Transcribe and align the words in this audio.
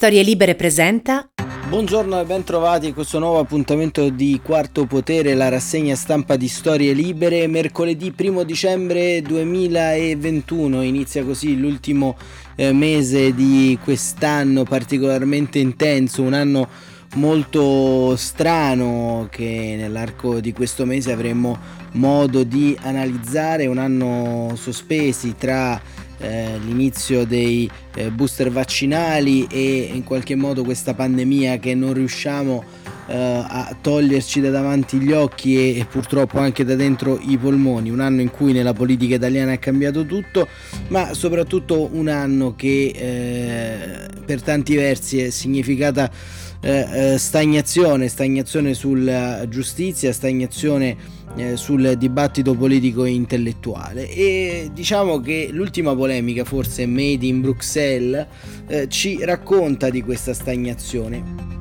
Storie 0.00 0.22
Libere 0.22 0.54
presenta 0.54 1.28
Buongiorno 1.68 2.22
e 2.22 2.24
ben 2.24 2.42
trovati 2.42 2.86
a 2.86 2.94
questo 2.94 3.18
nuovo 3.18 3.38
appuntamento 3.38 4.08
di 4.08 4.40
Quarto 4.42 4.86
Potere, 4.86 5.34
la 5.34 5.50
rassegna 5.50 5.94
stampa 5.94 6.36
di 6.36 6.48
Storie 6.48 6.94
Libere. 6.94 7.46
Mercoledì 7.46 8.10
1 8.18 8.42
dicembre 8.44 9.20
2021 9.20 10.80
inizia 10.80 11.22
così 11.22 11.58
l'ultimo 11.58 12.16
eh, 12.56 12.72
mese 12.72 13.34
di 13.34 13.78
quest'anno 13.84 14.62
particolarmente 14.62 15.58
intenso, 15.58 16.22
un 16.22 16.32
anno 16.32 16.66
molto 17.16 18.16
strano 18.16 19.28
che 19.30 19.74
nell'arco 19.76 20.40
di 20.40 20.54
questo 20.54 20.86
mese 20.86 21.12
avremo 21.12 21.58
modo 21.92 22.42
di 22.42 22.74
analizzare, 22.80 23.66
un 23.66 23.76
anno 23.76 24.54
sospesi 24.54 25.34
tra 25.36 25.78
eh, 26.20 26.58
l'inizio 26.64 27.24
dei 27.24 27.68
eh, 27.94 28.10
booster 28.10 28.50
vaccinali 28.50 29.46
e 29.50 29.90
in 29.92 30.04
qualche 30.04 30.34
modo 30.34 30.62
questa 30.62 30.94
pandemia 30.94 31.58
che 31.58 31.74
non 31.74 31.94
riusciamo 31.94 32.62
eh, 33.06 33.16
a 33.16 33.76
toglierci 33.80 34.40
da 34.40 34.50
davanti 34.50 34.98
gli 34.98 35.12
occhi 35.12 35.56
e, 35.56 35.80
e, 35.80 35.84
purtroppo 35.84 36.38
anche 36.38 36.64
da 36.64 36.76
dentro 36.76 37.18
i 37.20 37.36
polmoni, 37.36 37.90
un 37.90 38.00
anno 38.00 38.20
in 38.20 38.30
cui 38.30 38.52
nella 38.52 38.72
politica 38.72 39.16
italiana 39.16 39.52
è 39.52 39.58
cambiato 39.58 40.06
tutto, 40.06 40.46
ma 40.88 41.12
soprattutto 41.14 41.88
un 41.92 42.08
anno 42.08 42.54
che 42.54 42.92
eh, 42.94 44.08
per 44.24 44.42
tanti 44.42 44.76
versi 44.76 45.20
è 45.20 45.30
significata 45.30 46.10
eh, 46.60 47.18
stagnazione, 47.18 48.08
stagnazione 48.08 48.74
sulla 48.74 49.48
giustizia, 49.48 50.12
stagnazione 50.12 50.96
eh, 51.36 51.56
sul 51.56 51.94
dibattito 51.96 52.54
politico 52.54 53.04
e 53.04 53.10
intellettuale. 53.10 54.08
E 54.10 54.70
diciamo 54.72 55.20
che 55.20 55.48
l'ultima 55.50 55.94
polemica 55.94 56.44
forse 56.44 56.86
Made 56.86 57.26
in 57.26 57.40
Bruxelles 57.40 58.26
eh, 58.66 58.88
ci 58.88 59.24
racconta 59.24 59.90
di 59.90 60.02
questa 60.02 60.34
stagnazione. 60.34 61.58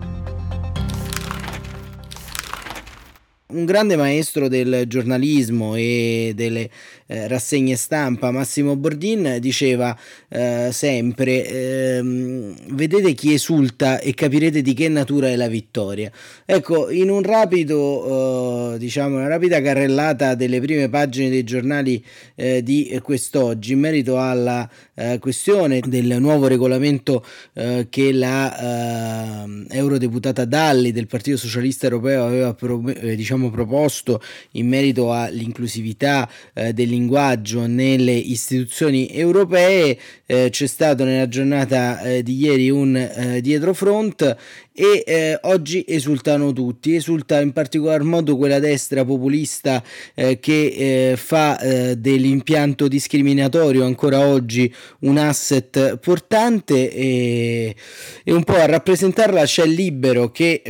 Un 3.52 3.66
grande 3.66 3.95
maestro 3.95 4.47
del 4.47 4.83
giornalismo 4.86 5.73
e 5.73 6.33
delle 6.36 6.70
eh, 7.11 7.27
rassegne 7.27 7.75
stampa, 7.75 8.29
Massimo 8.29 8.75
Bordin, 8.75 9.38
diceva 9.39 9.97
eh, 10.27 10.69
sempre: 10.71 11.47
ehm, 11.47 12.75
Vedete 12.75 13.13
chi 13.13 13.33
esulta 13.33 13.99
e 13.99 14.13
capirete 14.13 14.61
di 14.61 14.75
che 14.75 14.89
natura 14.89 15.27
è 15.30 15.35
la 15.35 15.47
vittoria. 15.47 16.11
Ecco, 16.45 16.91
in 16.91 17.09
un 17.09 17.23
rapido, 17.23 18.73
eh, 18.73 18.77
diciamo, 18.77 19.15
una 19.17 19.27
rapida 19.27 19.59
carrellata 19.59 20.35
delle 20.35 20.61
prime 20.61 20.87
pagine 20.87 21.30
dei 21.30 21.43
giornali 21.43 22.03
eh, 22.35 22.61
di 22.61 22.99
quest'oggi 23.02 23.73
in 23.73 23.80
merito 23.80 24.19
alla 24.19 24.69
eh, 24.93 25.17
questione 25.17 25.80
del 25.80 26.17
nuovo 26.19 26.45
regolamento 26.45 27.25
eh, 27.53 27.87
che 27.89 28.11
la 28.11 29.47
eurodeputata 29.69 30.45
Dalli 30.45 30.91
del 30.91 31.07
Partito 31.07 31.37
Socialista 31.37 31.85
Europeo 31.85 32.25
aveva 32.25 32.53
pro- 32.53 32.81
diciamo, 32.81 33.49
proposto 33.49 34.21
in 34.52 34.67
merito 34.67 35.11
all'inclusività 35.13 36.30
eh, 36.53 36.73
del 36.73 36.92
linguaggio 36.99 37.65
nelle 37.65 38.11
istituzioni 38.11 39.10
europee. 39.10 39.98
Eh, 40.26 40.49
c'è 40.52 40.67
stato 40.67 41.04
nella 41.04 41.27
giornata 41.27 42.02
eh, 42.02 42.21
di 42.21 42.37
ieri 42.37 42.70
un 42.70 42.95
eh, 42.95 43.42
dietrofront 43.42 44.36
e 44.73 45.04
eh, 45.05 45.39
oggi 45.43 45.83
esultano 45.87 46.54
tutti, 46.54 46.93
esulta 46.95 47.42
in 47.42 47.52
particolar 47.52 48.04
modo 48.04 48.37
quella 48.37 48.60
destra 48.60 49.04
populista 49.04 49.83
eh, 50.14 50.39
che 50.39 51.11
eh, 51.11 51.17
fa 51.17 51.58
dell'impianto 51.98 52.87
discriminatorio 52.87 53.83
ancora 53.86 54.20
oggi 54.27 54.73
un 54.99 55.17
asset 55.17 55.98
portante 55.98 56.92
e, 56.92 57.76
e 58.23 58.33
un 58.33 58.43
po' 58.43 58.55
a 58.55 58.66
rappresentarla 58.66 59.43
c'è 59.43 59.66
Libero 59.66 60.31
che 60.31 60.61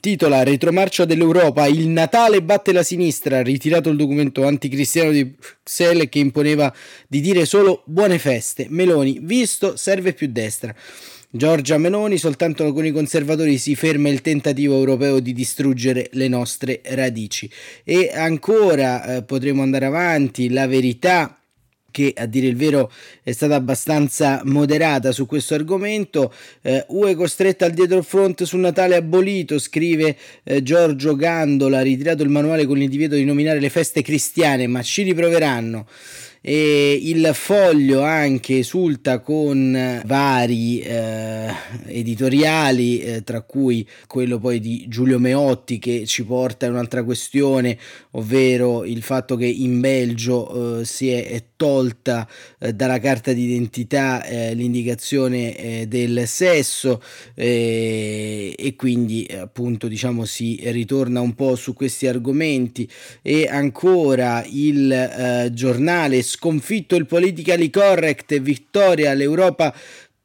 titola 0.00 0.42
Retromarcia 0.42 1.04
dell'Europa, 1.04 1.66
il 1.66 1.88
Natale 1.88 2.42
batte 2.42 2.72
la 2.72 2.82
sinistra, 2.82 3.42
ritirato 3.42 3.88
il 3.88 3.96
documento 3.96 4.46
anticristiano 4.46 5.10
di 5.10 5.24
Bruxelles 5.24 6.08
che 6.08 6.18
imponeva 6.18 6.72
di 7.06 7.20
dire 7.20 7.46
solo 7.46 7.82
buone 7.86 8.18
feste. 8.18 8.66
Meloni, 8.68 9.18
visto, 9.22 9.76
serve 9.76 10.12
più 10.12 10.28
destra. 10.30 10.74
Giorgia 11.30 11.76
Meloni, 11.76 12.16
soltanto 12.16 12.72
con 12.72 12.86
i 12.86 12.90
conservatori 12.90 13.58
si 13.58 13.74
ferma 13.74 14.08
il 14.08 14.22
tentativo 14.22 14.74
europeo 14.76 15.20
di 15.20 15.32
distruggere 15.32 16.08
le 16.12 16.28
nostre 16.28 16.80
radici. 16.84 17.50
E 17.84 18.10
ancora 18.14 19.16
eh, 19.16 19.22
potremo 19.22 19.62
andare 19.62 19.86
avanti, 19.86 20.50
la 20.50 20.66
verità 20.66 21.37
che 21.98 22.12
a 22.16 22.26
dire 22.26 22.46
il 22.46 22.54
vero 22.54 22.92
è 23.24 23.32
stata 23.32 23.56
abbastanza 23.56 24.40
moderata 24.44 25.10
su 25.10 25.26
questo 25.26 25.54
argomento. 25.54 26.32
Eh, 26.62 26.84
UE 26.90 27.16
costretta 27.16 27.64
al 27.64 27.72
dietro 27.72 28.02
front 28.02 28.44
sul 28.44 28.60
Natale 28.60 28.94
abolito, 28.94 29.58
scrive 29.58 30.16
eh, 30.44 30.62
Giorgio 30.62 31.16
Gandola, 31.16 31.82
ritirato 31.82 32.22
il 32.22 32.28
manuale 32.28 32.66
con 32.66 32.80
il 32.80 32.88
divieto 32.88 33.16
di 33.16 33.24
nominare 33.24 33.58
le 33.58 33.68
feste 33.68 34.02
cristiane, 34.02 34.68
ma 34.68 34.80
ci 34.82 35.02
riproveranno 35.02 35.86
e 36.50 36.98
il 37.02 37.32
foglio 37.34 38.00
anche 38.00 38.60
esulta 38.60 39.18
con 39.18 40.00
vari 40.06 40.80
eh, 40.80 41.52
editoriali 41.88 43.00
eh, 43.00 43.22
tra 43.22 43.42
cui 43.42 43.86
quello 44.06 44.38
poi 44.38 44.58
di 44.58 44.86
Giulio 44.88 45.18
Meotti 45.18 45.78
che 45.78 46.06
ci 46.06 46.24
porta 46.24 46.64
a 46.64 46.70
un'altra 46.70 47.04
questione 47.04 47.76
ovvero 48.12 48.86
il 48.86 49.02
fatto 49.02 49.36
che 49.36 49.44
in 49.44 49.78
Belgio 49.80 50.80
eh, 50.80 50.84
si 50.86 51.10
è 51.10 51.44
tolta 51.58 52.26
eh, 52.60 52.72
dalla 52.72 53.00
carta 53.00 53.34
d'identità 53.34 54.24
eh, 54.24 54.54
l'indicazione 54.54 55.54
eh, 55.54 55.86
del 55.86 56.26
sesso 56.26 57.02
e 57.34 58.74
quindi 58.76 59.28
appunto 59.38 59.88
diciamo 59.88 60.24
si 60.24 60.60
ritorna 60.62 61.20
un 61.20 61.34
po' 61.34 61.56
su 61.56 61.74
questi 61.74 62.06
argomenti. 62.06 62.88
E 63.22 63.48
ancora 63.48 64.44
il 64.48 65.50
giornale 65.52 66.22
sconfitto 66.38 66.94
il 66.94 67.06
politically 67.06 67.68
correct, 67.68 68.38
vittoria 68.38 69.12
l'Europa 69.12 69.74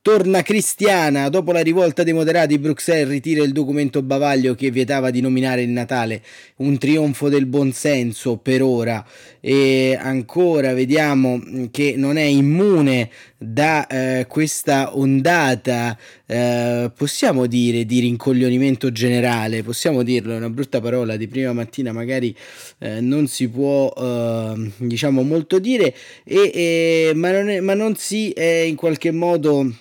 torna 0.03 0.41
cristiana. 0.41 1.29
Dopo 1.29 1.53
la 1.53 1.61
rivolta 1.61 2.03
dei 2.03 2.11
moderati, 2.11 2.59
Bruxelles 2.59 3.07
ritira 3.07 3.41
il 3.41 3.53
documento 3.53 4.01
bavaglio 4.01 4.53
che 4.53 4.69
vietava 4.69 5.09
di 5.09 5.21
nominare 5.21 5.63
il 5.63 5.69
Natale. 5.69 6.21
Un 6.57 6.77
trionfo 6.77 7.29
del 7.29 7.45
buonsenso 7.45 8.35
per 8.35 8.61
ora. 8.61 9.03
E 9.39 9.97
ancora 9.99 10.73
vediamo 10.73 11.41
che 11.71 11.95
non 11.95 12.17
è 12.17 12.23
immune 12.23 13.09
da 13.37 13.87
eh, 13.87 14.25
questa 14.27 14.97
ondata, 14.97 15.97
eh, 16.25 16.91
possiamo 16.95 17.45
dire, 17.45 17.85
di 17.85 18.01
rincoglionimento 18.01 18.91
generale. 18.91 19.63
Possiamo 19.63 20.03
dirlo, 20.03 20.33
è 20.33 20.37
una 20.37 20.49
brutta 20.49 20.81
parola. 20.81 21.15
Di 21.15 21.29
prima 21.29 21.53
mattina 21.53 21.93
magari 21.93 22.35
eh, 22.79 22.99
non 22.99 23.27
si 23.27 23.47
può, 23.47 23.89
eh, 23.97 24.69
diciamo, 24.79 25.23
molto 25.23 25.59
dire, 25.59 25.95
e, 26.25 27.13
ma, 27.15 27.31
non 27.31 27.49
è, 27.49 27.61
ma 27.61 27.73
non 27.73 27.95
si 27.95 28.31
è 28.31 28.65
in 28.67 28.75
qualche 28.75 29.11
modo 29.11 29.73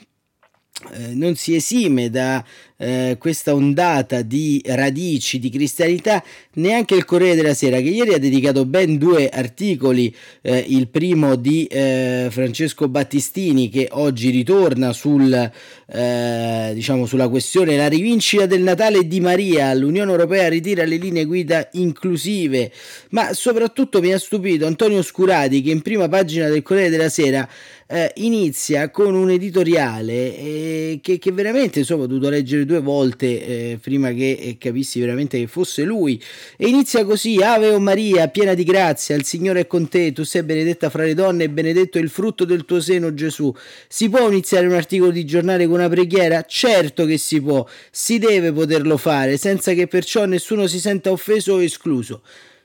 non 1.14 1.36
si 1.36 1.54
esime 1.54 2.10
da 2.10 2.44
eh, 2.82 3.16
questa 3.16 3.54
ondata 3.54 4.22
di 4.22 4.60
radici 4.66 5.38
di 5.38 5.50
cristianità 5.50 6.22
neanche 6.54 6.96
il 6.96 7.04
Corriere 7.04 7.36
della 7.36 7.54
Sera 7.54 7.76
che 7.78 7.88
ieri 7.88 8.12
ha 8.12 8.18
dedicato 8.18 8.64
ben 8.64 8.98
due 8.98 9.28
articoli 9.28 10.12
eh, 10.40 10.64
il 10.66 10.88
primo 10.88 11.36
di 11.36 11.64
eh, 11.66 12.26
Francesco 12.28 12.88
Battistini 12.88 13.68
che 13.68 13.86
oggi 13.92 14.30
ritorna 14.30 14.92
sul, 14.92 15.32
eh, 15.32 16.70
diciamo, 16.74 17.06
sulla 17.06 17.28
questione 17.28 17.76
la 17.76 17.88
rivincita 17.88 18.46
del 18.46 18.62
Natale 18.62 19.06
di 19.06 19.20
Maria. 19.20 19.72
l'Unione 19.74 20.10
Europea 20.10 20.48
ritira 20.48 20.84
le 20.84 20.96
linee 20.96 21.24
guida 21.24 21.68
inclusive. 21.72 22.72
Ma 23.10 23.32
soprattutto 23.32 24.00
mi 24.00 24.12
ha 24.12 24.18
stupito 24.18 24.66
Antonio 24.66 25.02
Scurati 25.02 25.62
che 25.62 25.70
in 25.70 25.82
prima 25.82 26.08
pagina 26.08 26.48
del 26.48 26.62
Corriere 26.62 26.90
della 26.90 27.08
Sera 27.08 27.48
eh, 27.86 28.10
inizia 28.16 28.90
con 28.90 29.14
un 29.14 29.30
editoriale 29.30 30.98
che, 31.02 31.18
che, 31.18 31.32
veramente 31.32 31.80
insomma 31.80 32.04
ho 32.04 32.06
dovuto 32.06 32.30
leggere 32.30 32.64
due 32.64 32.71
volte 32.80 33.26
eh, 33.26 33.78
prima 33.80 34.12
che 34.12 34.32
eh, 34.32 34.56
capissi 34.58 35.00
veramente 35.00 35.38
che 35.38 35.46
fosse 35.46 35.82
lui 35.82 36.20
e 36.56 36.68
inizia 36.68 37.04
così 37.04 37.42
Ave 37.42 37.70
o 37.70 37.78
Maria 37.78 38.28
piena 38.28 38.54
di 38.54 38.64
grazia 38.64 39.14
il 39.14 39.24
Signore 39.24 39.60
è 39.60 39.66
con 39.66 39.88
te 39.88 40.12
tu 40.12 40.22
sei 40.24 40.42
benedetta 40.42 40.90
fra 40.90 41.04
le 41.04 41.14
donne 41.14 41.44
e 41.44 41.50
benedetto 41.50 41.98
il 41.98 42.08
frutto 42.08 42.44
del 42.44 42.64
tuo 42.64 42.80
seno 42.80 43.14
Gesù 43.14 43.54
si 43.88 44.08
può 44.08 44.28
iniziare 44.28 44.66
un 44.66 44.74
articolo 44.74 45.10
di 45.10 45.24
giornale 45.24 45.66
con 45.66 45.74
una 45.74 45.88
preghiera? 45.88 46.42
certo 46.42 47.04
che 47.04 47.18
si 47.18 47.40
può 47.40 47.66
si 47.90 48.18
deve 48.18 48.52
poterlo 48.52 48.96
fare 48.96 49.36
senza 49.36 49.72
che 49.72 49.86
perciò 49.86 50.24
nessuno 50.24 50.66
si 50.66 50.78
senta 50.78 51.10
offeso 51.10 51.54
o 51.54 51.62
escluso 51.62 52.22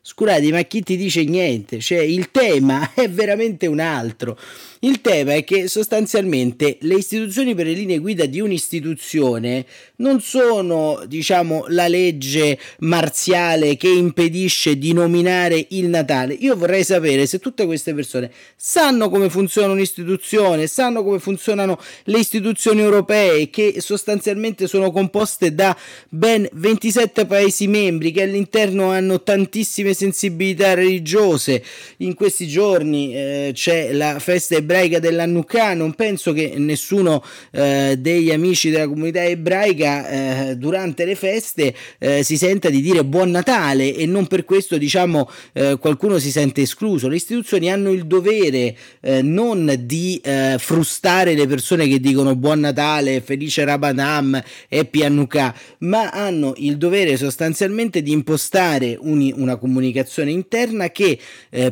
Scusate, 0.10 0.50
ma 0.51 0.62
chi 0.62 0.81
ti 0.83 0.95
dice 0.95 1.25
niente? 1.25 1.80
Cioè, 1.80 2.00
il 2.00 2.31
tema 2.31 2.92
è 2.95 3.10
veramente 3.10 3.68
un 3.68 3.81
altro. 3.81 4.39
Il 4.81 5.01
tema 5.01 5.33
è 5.33 5.44
che 5.44 5.68
sostanzialmente 5.68 6.77
le 6.81 6.95
istituzioni 6.95 7.56
per 7.56 7.65
le 7.65 7.74
linee 7.74 7.97
guida 7.97 8.27
di 8.27 8.39
un'istituzione 8.39 9.65
non 9.97 10.21
sono, 10.21 11.01
diciamo, 11.07 11.65
la 11.69 11.88
legge 11.88 12.59
marziale 12.79 13.75
che 13.75 13.88
impedisce 13.88 14.77
di 14.77 14.94
nominare 14.94 15.65
il 15.69 15.88
Natale. 15.88 16.35
Io 16.35 16.56
vorrei 16.56 16.83
sapere 16.83 17.25
se 17.25 17.39
tutte 17.39 17.65
queste 17.65 17.95
persone 17.95 18.31
sanno 18.56 19.09
come 19.09 19.31
funziona 19.31 19.74
un'istituzione, 19.74 20.68
sanno 20.68 21.03
come 21.03 21.18
funzionano 21.18 21.79
le 22.03 22.19
istituzioni 22.19 22.81
europee 22.81 23.50
che 23.50 23.77
sostanzialmente 23.79 24.68
sono 24.68 24.91
composte 24.91 25.56
da 25.56 25.75
ben 26.09 26.47
27 26.51 27.25
paesi 27.25 27.68
membri 27.68 28.12
che 28.12 28.21
all'interno 28.21 28.91
hanno 28.91 29.24
tantissime 29.24 29.95
sensibilità 29.95 30.75
religiose. 30.75 31.63
In 31.97 32.13
questi 32.13 32.47
giorni 32.47 33.15
eh, 33.15 33.51
c'è 33.56 33.91
la 33.94 34.19
festa 34.19 34.65
ebraica 34.67 34.99
dell'Annukkah, 34.99 35.73
non 35.73 35.93
penso 35.93 36.33
che 36.33 36.55
nessuno 36.57 37.23
eh, 37.51 37.95
degli 37.97 38.31
amici 38.31 38.69
della 38.69 38.87
comunità 38.87 39.23
ebraica 39.23 40.09
eh, 40.49 40.55
durante 40.57 41.05
le 41.05 41.15
feste 41.15 41.73
eh, 41.97 42.21
si 42.23 42.35
senta 42.35 42.69
di 42.69 42.81
dire 42.81 43.05
buon 43.05 43.31
Natale 43.31 43.95
e 43.95 44.05
non 44.05 44.27
per 44.27 44.43
questo 44.43 44.77
diciamo 44.77 45.29
eh, 45.53 45.77
qualcuno 45.79 46.19
si 46.19 46.31
sente 46.31 46.61
escluso. 46.61 47.07
Le 47.07 47.15
istituzioni 47.15 47.71
hanno 47.71 47.91
il 47.91 48.05
dovere 48.05 48.75
eh, 48.99 49.21
non 49.21 49.73
di 49.85 50.21
frustare 50.57 51.35
le 51.35 51.47
persone 51.47 51.87
che 51.87 51.99
dicono 51.99 52.35
buon 52.35 52.59
Natale, 52.59 53.21
felice 53.21 53.63
Rabanam, 53.63 54.41
Happy 54.69 55.03
Hanukkah, 55.03 55.55
ma 55.79 56.09
hanno 56.09 56.53
il 56.57 56.77
dovere 56.77 57.15
sostanzialmente 57.15 58.01
di 58.01 58.11
impostare 58.11 58.97
un, 58.99 59.31
una 59.35 59.55
comunicazione 59.55 60.31
interna 60.31 60.89
che 60.89 61.17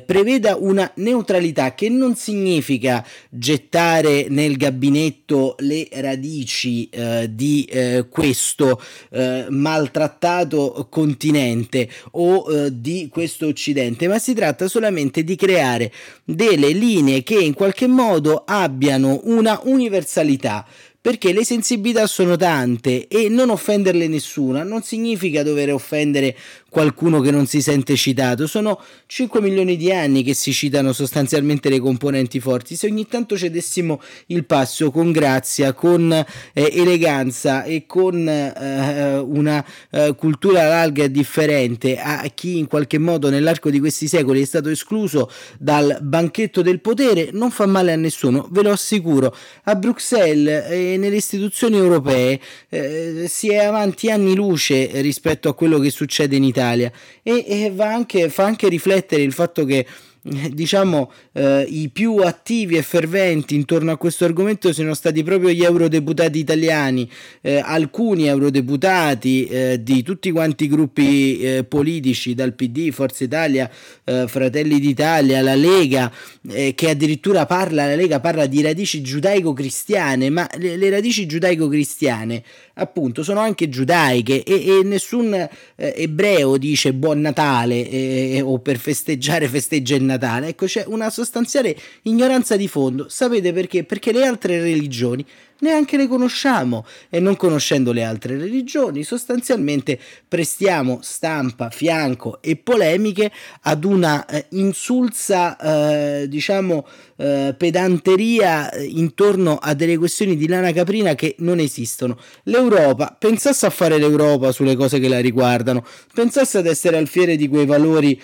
preveda 0.06 0.56
una 0.56 0.90
neutralità 0.96 1.74
che 1.74 1.90
non 1.90 2.16
significa 2.16 2.85
significa 2.86 3.06
gettare 3.30 4.28
nel 4.30 4.58
gabinetto 4.58 5.56
le 5.60 5.88
radici 5.92 6.88
eh, 6.90 7.28
di 7.32 7.66
eh, 7.66 8.06
questo 8.10 8.82
eh, 9.10 9.46
maltrattato 9.50 10.88
continente 10.90 11.90
o 12.12 12.46
eh, 12.48 12.70
di 12.80 13.10
questo 13.12 13.48
occidente, 13.48 14.08
ma 14.08 14.20
si 14.20 14.34
tratta 14.34 14.68
solamente 14.68 15.24
di 15.24 15.36
creare 15.36 15.92
delle 16.24 16.70
linee 16.70 17.24
che 17.24 17.40
in 17.40 17.54
qualche 17.54 17.88
modo 17.88 18.44
abbiano 18.46 19.22
una 19.24 19.60
universalità 19.64 20.66
perché 21.06 21.34
le 21.34 21.46
sensibilità 21.46 22.08
sono 22.08 22.36
tante 22.36 23.08
e 23.08 23.30
non 23.30 23.52
offenderle 23.52 24.08
nessuna 24.08 24.64
non 24.64 24.82
significa 24.82 25.44
dover 25.44 25.72
offendere 25.72 26.36
qualcuno 26.76 27.22
che 27.22 27.32
non 27.32 27.46
si 27.46 27.62
sente 27.62 27.96
citato. 27.96 28.48
Sono 28.48 28.82
5 29.06 29.40
milioni 29.40 29.78
di 29.78 29.94
anni 29.94 30.24
che 30.24 30.34
si 30.34 30.52
citano 30.52 30.92
sostanzialmente 30.92 31.70
le 31.70 31.80
componenti 31.80 32.42
forti. 32.42 32.76
Se 32.76 32.88
ogni 32.88 33.08
tanto 33.08 33.38
cedessimo 33.38 34.02
il 34.26 34.44
passo 34.44 34.92
con 34.92 35.14
grazia, 35.14 35.72
con 35.72 36.12
eh, 36.12 36.26
eleganza 36.54 37.64
e 37.64 37.86
con 37.86 38.28
eh, 38.28 39.18
una 39.20 39.66
eh, 39.90 40.16
cultura 40.18 40.68
larga 40.68 41.06
e 41.06 41.12
differente 41.12 41.98
a 41.98 42.22
chi 42.34 42.58
in 42.58 42.68
qualche 42.68 42.98
modo 42.98 43.30
nell'arco 43.30 43.70
di 43.70 43.80
questi 43.80 44.10
secoli 44.10 44.42
è 44.42 44.46
stato 44.46 44.68
escluso 44.68 45.32
dal 45.58 46.00
banchetto 46.02 46.62
del 46.62 46.82
potere, 46.82 47.30
non 47.32 47.52
fa 47.52 47.66
male 47.68 47.94
a 47.94 47.96
nessuno, 47.96 48.50
ve 48.52 48.64
lo 48.64 48.72
assicuro. 48.72 49.34
A 49.64 49.76
Bruxelles 49.76 50.70
e 50.70 50.98
nelle 50.98 51.16
istituzioni 51.16 51.78
europee 51.78 52.38
eh, 52.68 53.28
si 53.30 53.50
è 53.50 53.64
avanti 53.64 54.12
anni 54.12 54.36
luce 54.36 54.90
rispetto 54.96 55.48
a 55.48 55.56
quello 55.56 55.80
che 55.80 55.90
succede 55.90 56.36
in 56.36 56.44
Italia 56.44 56.64
Italia. 56.66 56.92
E, 57.22 57.46
e 57.48 57.74
anche, 57.84 58.30
fa 58.30 58.46
anche 58.46 58.68
riflettere 58.68 59.22
il 59.22 59.34
fatto 59.34 59.66
che 59.66 59.86
diciamo 60.52 61.12
eh, 61.34 61.66
i 61.70 61.90
più 61.90 62.18
attivi 62.18 62.78
e 62.78 62.82
ferventi 62.82 63.54
intorno 63.54 63.92
a 63.92 63.98
questo 63.98 64.26
argomento 64.26 64.74
siano 64.74 64.96
stati 64.96 65.24
proprio 65.24 65.52
gli 65.52 65.64
eurodeputati 65.64 66.40
italiani, 66.40 67.08
eh, 67.42 67.62
alcuni 67.64 68.26
eurodeputati 68.26 69.46
eh, 69.46 69.84
di 69.84 70.02
tutti 70.02 70.32
quanti 70.32 70.64
i 70.64 70.68
gruppi 70.68 71.40
eh, 71.40 71.64
politici, 71.64 72.34
dal 72.34 72.54
PD, 72.54 72.92
Forza 72.92 73.24
Italia, 73.24 73.70
eh, 74.04 74.26
Fratelli 74.28 74.80
d'Italia, 74.80 75.42
la 75.42 75.54
Lega, 75.54 76.12
eh, 76.50 76.74
che 76.74 76.90
addirittura 76.90 77.46
parla, 77.46 77.86
la 77.86 77.96
Lega 77.96 78.20
parla 78.20 78.48
di 78.48 78.62
radici 78.64 79.02
giudaico-cristiane, 79.02 80.30
ma 80.32 80.50
le, 80.58 80.76
le 80.76 80.90
radici 80.90 81.28
giudaico-cristiane 81.28 82.44
appunto 82.78 83.24
sono 83.24 83.40
anche 83.40 83.70
giudaiche 83.70 84.44
e, 84.44 84.80
e 84.80 84.84
nessun 84.84 85.48
ebreo 85.76 86.58
dice 86.58 86.94
buon 86.94 87.22
Natale 87.22 88.42
o 88.42 88.60
per 88.60 88.78
festeggiare 88.78 89.48
festeggia 89.48 89.96
il 89.96 90.04
Natale 90.04 90.15
Natale. 90.16 90.48
Ecco, 90.48 90.66
c'è 90.66 90.84
una 90.88 91.10
sostanziale 91.10 91.76
ignoranza 92.04 92.56
di 92.56 92.68
fondo. 92.68 93.08
Sapete 93.10 93.54
perché? 93.54 93.84
Perché 93.84 94.12
le 94.12 94.26
altre 94.26 94.60
religioni 94.60 95.26
neanche 95.60 95.98
le 95.98 96.08
conosciamo 96.08 96.86
e 97.10 97.20
non 97.20 97.38
conoscendo 97.38 97.92
le 97.94 98.04
altre 98.04 98.38
religioni 98.38 99.04
sostanzialmente 99.04 99.98
prestiamo 100.28 101.00
stampa, 101.02 101.70
fianco 101.70 102.42
e 102.42 102.58
polemiche 102.58 103.32
ad 103.62 103.86
una 103.86 104.26
eh, 104.26 104.48
insulsa 104.50 105.58
eh, 105.58 106.28
diciamo 106.28 106.86
eh, 107.16 107.56
pedanteria 107.58 108.70
eh, 108.70 108.84
intorno 108.84 109.58
a 109.58 109.74
delle 109.74 109.98
questioni 109.98 110.36
di 110.36 110.48
lana 110.48 110.72
caprina 110.74 111.16
che 111.16 111.36
non 111.40 111.60
esistono. 111.60 112.20
L'Europa 112.44 113.16
pensasse 113.18 113.66
a 113.66 113.70
fare 113.70 113.98
l'Europa 113.98 114.52
sulle 114.52 114.76
cose 114.76 115.00
che 115.00 115.08
la 115.08 115.20
riguardano, 115.20 115.86
pensasse 116.14 116.58
ad 116.58 116.66
essere 116.66 116.98
alfiere 116.98 117.38
di 117.38 117.48
quei 117.48 117.66
valori 117.66 118.20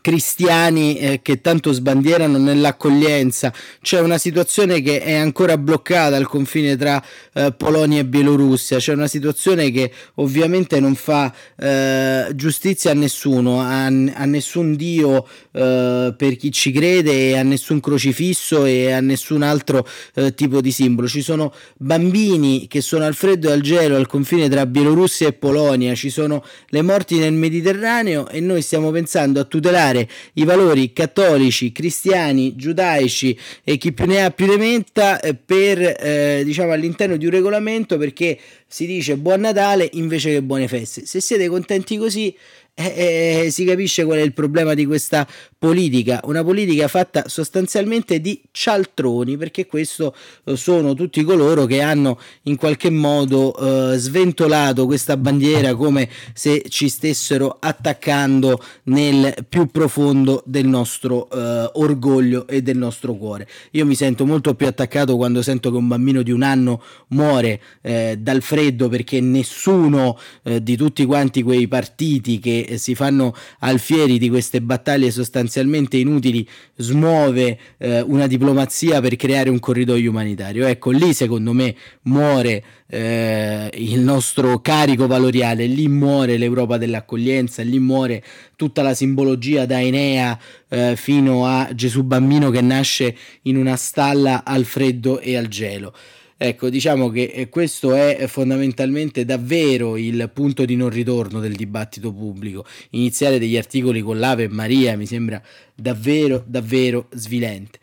cristiani 0.00 0.96
eh, 0.98 1.20
che 1.22 1.40
tanto 1.40 1.72
sbandierano 1.72 2.38
nell'accoglienza. 2.38 3.52
C'è 3.82 4.00
una 4.00 4.18
situazione 4.18 4.80
che 4.82 5.00
è 5.00 5.14
ancora 5.14 5.58
bloccata 5.58 6.16
al 6.16 6.28
confine 6.28 6.76
tra 6.76 7.02
eh, 7.32 7.52
Polonia 7.52 8.00
e 8.00 8.04
Bielorussia. 8.04 8.78
C'è 8.78 8.92
una 8.92 9.08
situazione 9.08 9.70
che 9.70 9.90
ovviamente 10.14 10.78
non 10.78 10.94
fa 10.94 11.34
eh, 11.56 12.28
giustizia 12.34 12.92
a 12.92 12.94
nessuno 12.94 13.60
a, 13.60 13.86
a 13.86 14.24
nessun 14.24 14.76
dio 14.76 15.26
eh, 15.52 16.14
per 16.16 16.36
chi 16.36 16.52
ci 16.52 16.70
crede 16.70 17.36
a 17.38 17.42
nessun 17.42 17.80
crocifisso 17.80 18.64
e 18.64 18.92
a 18.92 19.00
nessun 19.00 19.42
altro 19.42 19.86
eh, 20.14 20.34
tipo 20.34 20.60
di 20.60 20.70
simbolo. 20.70 21.08
Ci 21.08 21.22
sono 21.22 21.52
bambini 21.76 22.68
che 22.68 22.80
sono 22.80 23.04
al 23.04 23.14
freddo 23.14 23.48
e 23.48 23.52
al 23.52 23.60
gelo 23.60 23.96
al 23.96 24.06
confine 24.06 24.48
tra 24.48 24.66
Bielorussia 24.66 25.26
e 25.28 25.32
Polonia. 25.32 25.94
Ci 25.94 26.10
sono 26.10 26.44
le 26.68 26.82
morti 26.82 27.18
nel 27.18 27.32
Mediterraneo 27.32 28.28
e 28.28 28.40
noi 28.40 28.62
stiamo 28.62 28.90
pensando 28.90 29.40
a 29.40 29.44
tutelare 29.44 29.79
tutelare 29.80 30.08
i 30.34 30.44
valori 30.44 30.92
cattolici, 30.92 31.72
cristiani, 31.72 32.54
giudaici 32.56 33.36
e 33.64 33.76
chi 33.78 33.92
più 33.92 34.06
ne 34.06 34.24
ha 34.24 34.30
più 34.30 34.46
ne 34.46 34.56
metta 34.56 35.20
eh, 35.20 35.34
per 35.34 35.78
eh, 35.80 36.42
diciamo 36.44 36.72
all'interno 36.72 37.16
di 37.16 37.24
un 37.24 37.30
regolamento 37.30 37.96
perché 37.96 38.38
si 38.66 38.86
dice 38.86 39.16
buon 39.16 39.40
Natale 39.40 39.88
invece 39.92 40.32
che 40.32 40.42
buone 40.42 40.68
feste. 40.68 41.06
Se 41.06 41.20
siete 41.20 41.48
contenti 41.48 41.96
così 41.96 42.34
eh, 42.80 43.44
eh, 43.44 43.50
si 43.50 43.64
capisce 43.64 44.04
qual 44.04 44.18
è 44.18 44.22
il 44.22 44.32
problema 44.32 44.72
di 44.72 44.86
questa 44.86 45.28
politica, 45.58 46.20
una 46.24 46.42
politica 46.42 46.88
fatta 46.88 47.24
sostanzialmente 47.26 48.20
di 48.20 48.40
cialtroni, 48.50 49.36
perché 49.36 49.66
questo 49.66 50.14
eh, 50.44 50.56
sono 50.56 50.94
tutti 50.94 51.22
coloro 51.22 51.66
che 51.66 51.82
hanno 51.82 52.18
in 52.44 52.56
qualche 52.56 52.88
modo 52.88 53.54
eh, 53.92 53.98
sventolato 53.98 54.86
questa 54.86 55.18
bandiera 55.18 55.74
come 55.74 56.08
se 56.32 56.64
ci 56.68 56.88
stessero 56.88 57.58
attaccando 57.60 58.62
nel 58.84 59.44
più 59.46 59.66
profondo 59.66 60.42
del 60.46 60.66
nostro 60.66 61.28
eh, 61.30 61.70
orgoglio 61.74 62.46
e 62.46 62.62
del 62.62 62.78
nostro 62.78 63.14
cuore. 63.14 63.46
Io 63.72 63.84
mi 63.84 63.94
sento 63.94 64.24
molto 64.24 64.54
più 64.54 64.66
attaccato 64.66 65.16
quando 65.16 65.42
sento 65.42 65.70
che 65.70 65.76
un 65.76 65.88
bambino 65.88 66.22
di 66.22 66.30
un 66.30 66.42
anno 66.42 66.82
muore 67.08 67.60
eh, 67.82 68.16
dal 68.18 68.40
freddo 68.40 68.88
perché 68.88 69.20
nessuno 69.20 70.18
di 70.62 70.76
tutti 70.76 71.04
quanti 71.04 71.42
quei 71.42 71.68
partiti 71.68 72.38
che 72.38 72.69
si 72.78 72.94
fanno 72.94 73.34
alfieri 73.60 74.18
di 74.18 74.28
queste 74.28 74.60
battaglie 74.60 75.10
sostanzialmente 75.10 75.96
inutili 75.96 76.46
smuove 76.76 77.58
eh, 77.78 78.00
una 78.00 78.26
diplomazia 78.26 79.00
per 79.00 79.16
creare 79.16 79.50
un 79.50 79.58
corridoio 79.58 80.10
umanitario. 80.10 80.66
Ecco, 80.66 80.90
lì 80.90 81.12
secondo 81.14 81.52
me 81.52 81.74
muore 82.02 82.62
eh, 82.86 83.70
il 83.74 84.00
nostro 84.00 84.60
carico 84.60 85.06
valoriale, 85.06 85.66
lì 85.66 85.88
muore 85.88 86.36
l'Europa 86.36 86.76
dell'accoglienza, 86.76 87.62
lì 87.62 87.78
muore 87.78 88.22
tutta 88.56 88.82
la 88.82 88.94
simbologia 88.94 89.64
da 89.64 89.80
Enea 89.80 90.38
eh, 90.68 90.94
fino 90.96 91.46
a 91.46 91.70
Gesù 91.74 92.02
bambino 92.02 92.50
che 92.50 92.60
nasce 92.60 93.16
in 93.42 93.56
una 93.56 93.76
stalla 93.76 94.44
al 94.44 94.64
freddo 94.64 95.20
e 95.20 95.36
al 95.36 95.48
gelo. 95.48 95.94
Ecco, 96.42 96.70
diciamo 96.70 97.10
che 97.10 97.24
eh, 97.24 97.50
questo 97.50 97.94
è 97.94 98.26
fondamentalmente 98.26 99.26
davvero 99.26 99.98
il 99.98 100.30
punto 100.32 100.64
di 100.64 100.74
non 100.74 100.88
ritorno 100.88 101.38
del 101.38 101.54
dibattito 101.54 102.14
pubblico. 102.14 102.64
Iniziare 102.92 103.38
degli 103.38 103.58
articoli 103.58 104.00
con 104.00 104.18
l'Ave 104.18 104.48
Maria 104.48 104.96
mi 104.96 105.04
sembra 105.04 105.42
davvero, 105.74 106.42
davvero 106.46 107.08
svilente. 107.10 107.78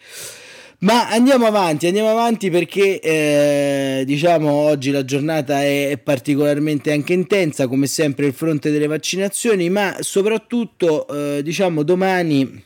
Ma 0.80 1.08
andiamo 1.08 1.46
avanti, 1.46 1.86
andiamo 1.86 2.10
avanti 2.10 2.50
perché 2.50 3.00
eh, 3.00 4.04
diciamo 4.08 4.50
oggi 4.50 4.90
la 4.90 5.06
giornata 5.06 5.62
è 5.64 6.00
particolarmente 6.04 6.92
anche 6.92 7.14
intensa, 7.14 7.68
come 7.68 7.86
sempre 7.86 8.26
il 8.26 8.34
fronte 8.34 8.72
delle 8.72 8.88
vaccinazioni, 8.88 9.70
ma 9.70 9.98
soprattutto 10.00 11.08
eh, 11.08 11.44
diciamo 11.44 11.84
domani 11.84 12.66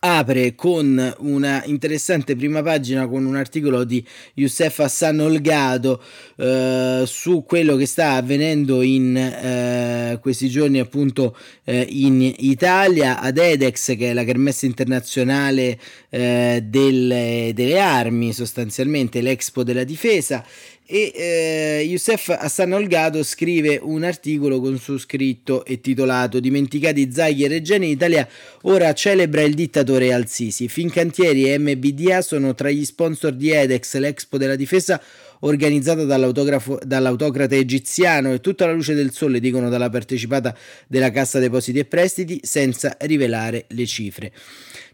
apre 0.00 0.54
con 0.54 1.14
una 1.18 1.62
interessante 1.64 2.36
prima 2.36 2.62
pagina 2.62 3.06
con 3.06 3.24
un 3.24 3.36
articolo 3.36 3.84
di 3.84 4.04
Youssef 4.34 4.78
Hassan 4.80 5.20
Olgado 5.20 6.02
eh, 6.36 7.04
su 7.06 7.44
quello 7.46 7.76
che 7.76 7.86
sta 7.86 8.12
avvenendo 8.12 8.82
in 8.82 9.16
eh, 9.16 10.18
questi 10.20 10.48
giorni 10.48 10.78
appunto 10.78 11.36
eh, 11.64 11.86
in 11.88 12.32
Italia 12.38 13.20
ad 13.20 13.38
Edex 13.38 13.96
che 13.96 14.10
è 14.10 14.12
la 14.12 14.24
kermesse 14.24 14.66
internazionale 14.66 15.78
eh, 16.10 16.62
delle, 16.64 17.52
delle 17.54 17.78
armi 17.78 18.32
sostanzialmente 18.32 19.20
l'Expo 19.20 19.62
della 19.62 19.84
difesa. 19.84 20.44
E 20.90 21.12
eh, 21.14 21.84
Youssef 21.86 22.30
Hassan 22.30 22.72
Olgado 22.72 23.22
scrive 23.22 23.78
un 23.82 24.04
articolo 24.04 24.58
con 24.58 24.78
su 24.78 24.96
scritto 24.96 25.66
e 25.66 25.82
titolato 25.82 26.40
Dimenticati 26.40 27.12
Zaghi 27.12 27.44
e 27.44 27.48
Reggiani 27.48 27.90
Italia 27.90 28.26
ora 28.62 28.94
celebra 28.94 29.42
il 29.42 29.52
dittatore 29.78 30.12
Al-Sisi. 30.12 30.68
Fincantieri 30.68 31.50
e 31.50 31.58
MBDA 31.58 32.20
sono 32.20 32.54
tra 32.54 32.70
gli 32.70 32.84
sponsor 32.84 33.32
di 33.32 33.50
Edex, 33.50 33.96
l'Expo 33.96 34.36
della 34.36 34.56
difesa 34.56 35.00
organizzata 35.40 36.04
dall'autocrate 36.04 37.56
egiziano 37.56 38.32
e 38.32 38.40
tutta 38.40 38.66
la 38.66 38.72
luce 38.72 38.94
del 38.94 39.12
sole 39.12 39.38
dicono 39.38 39.68
dalla 39.68 39.88
partecipata 39.88 40.56
della 40.88 41.12
Cassa 41.12 41.38
Depositi 41.38 41.78
e 41.78 41.84
Prestiti 41.84 42.40
senza 42.42 42.96
rivelare 43.02 43.66
le 43.68 43.86
cifre. 43.86 44.32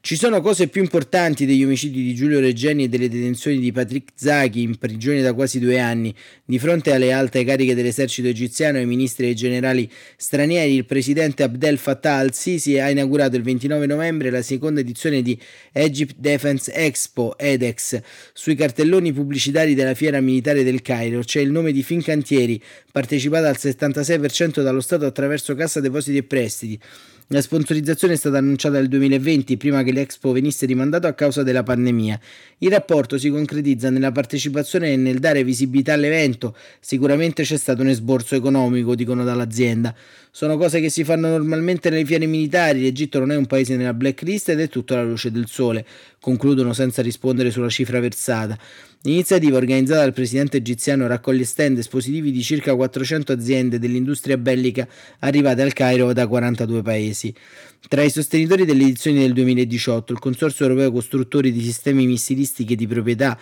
Ci 0.05 0.17
sono 0.17 0.43
cose 0.43 0.69
più 0.69 0.83
importanti 0.83 1.47
degli 1.47 1.65
omicidi 1.65 2.03
di 2.03 2.15
Giulio 2.15 2.39
Reggiani 2.39 2.85
e 2.85 2.89
delle 2.91 3.09
detenzioni 3.09 3.59
di 3.59 3.73
Patrick 3.73 4.13
Zaki 4.15 4.61
in 4.61 4.77
prigione 4.77 5.23
da 5.23 5.33
quasi 5.33 5.59
due 5.59 5.81
anni. 5.81 6.15
Di 6.45 6.59
fronte 6.59 6.93
alle 6.93 7.11
alte 7.11 7.43
cariche 7.43 7.75
dell'esercito 7.75 8.29
egiziano 8.29 8.77
ai 8.77 8.85
ministri 8.85 9.25
e 9.25 9.29
ai 9.29 9.35
generali 9.35 9.91
stranieri, 10.19 10.75
il 10.75 10.85
presidente 10.85 11.43
Abdel 11.43 11.79
Fattah 11.79 12.17
al-Sisi 12.17 12.79
ha 12.79 12.91
inaugurato 12.91 13.37
il 13.37 13.43
29 13.45 13.87
novembre 13.87 14.29
la 14.29 14.43
seconda 14.43 14.81
edizione 14.81 15.23
di 15.23 15.41
Egypt 15.73 16.17
Defense 16.19 16.71
Expo 16.75 17.39
EDEX. 17.39 18.03
Sui 18.35 18.57
cartelloni 18.57 19.11
pubblicitari 19.11 19.75
della 19.75 19.95
fiera 19.95 20.21
militare 20.21 20.65
del 20.65 20.83
Cairo 20.83 21.21
c'è 21.21 21.41
il 21.41 21.51
nome 21.51 21.73
di 21.73 21.83
Fincantieri, 21.83 22.63
partecipata 22.93 23.49
al 23.49 23.57
76% 23.59 24.61
dallo 24.61 24.83
Stato 24.83 25.07
attraverso 25.07 25.55
Cassa 25.55 25.81
Depositi 25.81 26.19
e 26.19 26.25
Prestiti. 26.25 26.79
La 27.29 27.41
sponsorizzazione 27.41 28.13
è 28.13 28.17
stata 28.17 28.37
annunciata 28.37 28.77
nel 28.77 28.89
2020, 28.89 29.57
prima 29.57 29.83
che 29.83 29.93
l'Expo 29.93 30.31
venisse 30.33 30.67
rimandato 30.67 31.07
a 31.07 31.15
causa 31.15 31.43
della 31.43 31.63
pandemia. 31.63 32.21
Il 32.59 32.71
rapporto 32.71 33.17
si 33.17 33.31
concretizza 33.31 33.89
nella 33.89 34.13
partecipazione 34.13 34.93
e 34.93 34.97
nel 34.97 35.21
dare 35.21 35.43
visibilità 35.43 35.95
all'evento. 35.95 36.55
Sicuramente 36.81 37.43
c'è 37.43 37.57
stato 37.57 37.81
un 37.81 37.89
esborso 37.89 38.35
economico, 38.35 38.95
dicono 38.95 39.25
dall'azienda. 39.25 39.95
Sono 40.31 40.59
cose 40.59 40.81
che 40.81 40.91
si 40.91 41.03
fanno 41.03 41.29
normalmente 41.29 41.89
nelle 41.89 42.05
fiere 42.05 42.27
militari. 42.27 42.83
L'Egitto 42.83 43.21
non 43.21 43.33
è 43.33 43.37
un 43.37 43.47
paese 43.47 43.75
nella 43.77 43.95
blacklist 43.95 44.51
ed 44.51 44.61
è 44.61 44.69
tutto 44.69 44.93
alla 44.93 45.05
luce 45.05 45.31
del 45.31 45.47
sole. 45.49 45.87
Concludono 46.21 46.75
senza 46.75 47.01
rispondere 47.01 47.51
sulla 47.51 47.71
cifra 47.71 48.01
versata. 48.01 48.59
L'iniziativa 49.03 49.59
organizzata 49.59 50.01
dal 50.01 50.15
presidente 50.15 50.57
egiziano 50.57 51.07
raccoglie 51.07 51.45
stand 51.45 51.77
espositivi 51.77 52.33
di 52.33 52.43
circa 52.43 52.75
400 52.75 53.33
aziende 53.33 53.79
dell'industria 53.79 54.39
bellica 54.39 54.89
arrivate 55.19 55.61
al 55.61 55.75
Cairo 55.75 56.13
da 56.15 56.27
42 56.27 56.81
paesi. 56.81 57.14
Tra 57.89 58.03
i 58.03 58.11
sostenitori 58.11 58.65
delle 58.65 58.83
edizioni 58.83 59.21
del 59.21 59.33
2018 59.33 60.13
il 60.13 60.19
Consorzio 60.19 60.67
Europeo 60.67 60.93
Costruttori 60.93 61.53
di 61.53 61.63
Sistemi 61.63 62.07
Missilistiche 62.07 62.75
di 62.75 62.87
proprietà 62.87 63.39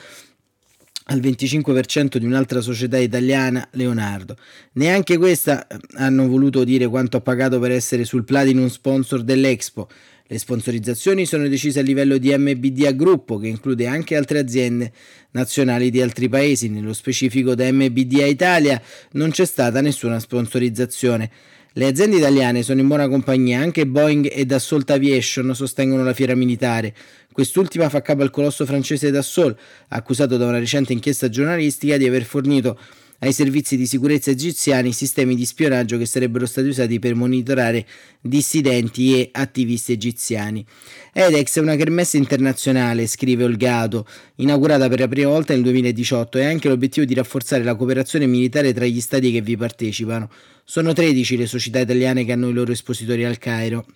al 1.06 1.20
25% 1.20 2.16
di 2.18 2.26
un'altra 2.26 2.60
società 2.60 2.96
italiana, 2.98 3.66
Leonardo. 3.72 4.36
Neanche 4.74 5.16
questa 5.18 5.66
eh, 5.66 5.76
hanno 5.94 6.28
voluto 6.28 6.62
dire 6.62 6.86
quanto 6.86 7.16
ha 7.16 7.20
pagato 7.20 7.58
per 7.58 7.72
essere 7.72 8.04
sul 8.04 8.24
Platinum 8.24 8.68
sponsor 8.68 9.22
dell'Expo. 9.22 9.88
Le 10.24 10.38
sponsorizzazioni 10.38 11.26
sono 11.26 11.48
decise 11.48 11.80
a 11.80 11.82
livello 11.82 12.16
di 12.18 12.34
MBDA 12.34 12.92
Gruppo, 12.92 13.38
che 13.38 13.48
include 13.48 13.86
anche 13.86 14.16
altre 14.16 14.38
aziende 14.38 14.92
nazionali 15.32 15.90
di 15.90 16.00
altri 16.00 16.28
paesi. 16.28 16.68
Nello 16.68 16.92
specifico 16.92 17.54
da 17.54 17.70
MBDA 17.70 18.24
Italia 18.26 18.80
non 19.12 19.30
c'è 19.30 19.44
stata 19.44 19.80
nessuna 19.80 20.20
sponsorizzazione. 20.20 21.30
Le 21.74 21.86
aziende 21.86 22.18
italiane 22.18 22.62
sono 22.62 22.80
in 22.80 22.86
buona 22.86 23.08
compagnia, 23.08 23.60
anche 23.60 23.86
Boeing 23.86 24.28
e 24.30 24.44
Dassault 24.44 24.90
Aviation 24.90 25.54
sostengono 25.54 26.04
la 26.04 26.12
fiera 26.12 26.34
militare. 26.34 26.94
Quest'ultima 27.32 27.88
fa 27.88 28.02
capo 28.02 28.20
al 28.20 28.28
colosso 28.28 28.66
francese 28.66 29.10
Dassault, 29.10 29.58
accusato 29.88 30.36
da 30.36 30.46
una 30.46 30.58
recente 30.58 30.92
inchiesta 30.92 31.30
giornalistica 31.30 31.96
di 31.96 32.06
aver 32.06 32.24
fornito 32.24 32.78
ai 33.22 33.32
servizi 33.32 33.76
di 33.76 33.86
sicurezza 33.86 34.30
egiziani 34.30 34.92
sistemi 34.92 35.36
di 35.36 35.44
spionaggio 35.44 35.96
che 35.96 36.06
sarebbero 36.06 36.44
stati 36.44 36.68
usati 36.68 36.98
per 36.98 37.14
monitorare 37.14 37.86
dissidenti 38.20 39.18
e 39.18 39.28
attivisti 39.32 39.92
egiziani. 39.92 40.64
Edex 41.12 41.56
è 41.56 41.60
una 41.60 41.76
kermesse 41.76 42.16
internazionale, 42.16 43.06
scrive 43.06 43.44
Olgato, 43.44 44.06
inaugurata 44.36 44.88
per 44.88 45.00
la 45.00 45.08
prima 45.08 45.30
volta 45.30 45.52
nel 45.52 45.62
2018 45.62 46.38
e 46.38 46.44
ha 46.44 46.48
anche 46.48 46.68
l'obiettivo 46.68 47.06
di 47.06 47.14
rafforzare 47.14 47.62
la 47.62 47.76
cooperazione 47.76 48.26
militare 48.26 48.72
tra 48.72 48.86
gli 48.86 49.00
stati 49.00 49.30
che 49.30 49.40
vi 49.40 49.56
partecipano. 49.56 50.28
Sono 50.64 50.92
13 50.92 51.36
le 51.36 51.46
società 51.46 51.78
italiane 51.78 52.24
che 52.24 52.32
hanno 52.32 52.48
i 52.48 52.52
loro 52.52 52.72
espositori 52.72 53.24
al 53.24 53.38
Cairo. 53.38 53.86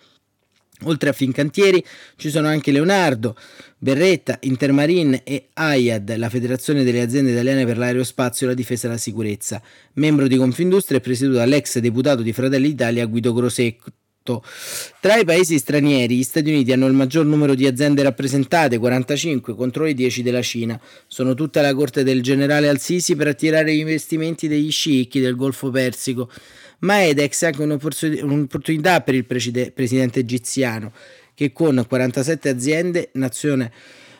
Oltre 0.83 1.09
a 1.09 1.13
Fincantieri 1.13 1.83
ci 2.17 2.29
sono 2.29 2.47
anche 2.47 2.71
Leonardo, 2.71 3.35
Berretta, 3.79 4.37
Intermarine 4.41 5.23
e 5.23 5.47
AIAD, 5.53 6.15
la 6.17 6.29
Federazione 6.29 6.83
delle 6.83 7.01
aziende 7.01 7.31
italiane 7.31 7.65
per 7.65 7.77
l'aerospazio, 7.77 8.47
la 8.47 8.53
difesa 8.53 8.87
e 8.87 8.91
la 8.91 8.97
sicurezza. 8.97 9.61
Membro 9.93 10.27
di 10.27 10.37
Confindustria 10.37 10.99
e 10.99 11.01
presieduto 11.01 11.39
dall'ex 11.39 11.79
deputato 11.79 12.21
di 12.21 12.31
Fratelli 12.31 12.69
d'Italia 12.69 13.05
Guido 13.05 13.33
Grosecco. 13.33 13.91
Tra 14.99 15.15
i 15.15 15.23
paesi 15.23 15.57
stranieri, 15.57 16.17
gli 16.17 16.23
Stati 16.23 16.49
Uniti 16.49 16.73
hanno 16.73 16.87
il 16.87 16.93
maggior 16.93 17.25
numero 17.25 17.55
di 17.55 17.65
aziende 17.65 18.03
rappresentate, 18.03 18.77
45, 18.77 19.55
contro 19.55 19.85
le 19.85 19.93
10 19.93 20.21
della 20.21 20.41
Cina. 20.41 20.77
Sono 21.07 21.33
tutte 21.33 21.59
alla 21.59 21.73
corte 21.73 22.03
del 22.03 22.21
generale 22.21 22.67
Al-Sisi 22.67 23.15
per 23.15 23.27
attirare 23.27 23.73
gli 23.73 23.79
investimenti 23.79 24.49
degli 24.49 24.69
sceicchi 24.69 25.21
del 25.21 25.37
Golfo 25.37 25.69
Persico 25.69 26.29
ma 26.79 27.05
Edex 27.05 27.43
è 27.43 27.47
anche 27.47 27.61
un'opportunità 27.61 29.01
per 29.01 29.15
il 29.15 29.25
presidente 29.25 30.19
egiziano 30.19 30.91
che 31.33 31.51
con 31.51 31.83
47 31.87 32.49
aziende 32.49 33.09
nazione 33.13 33.71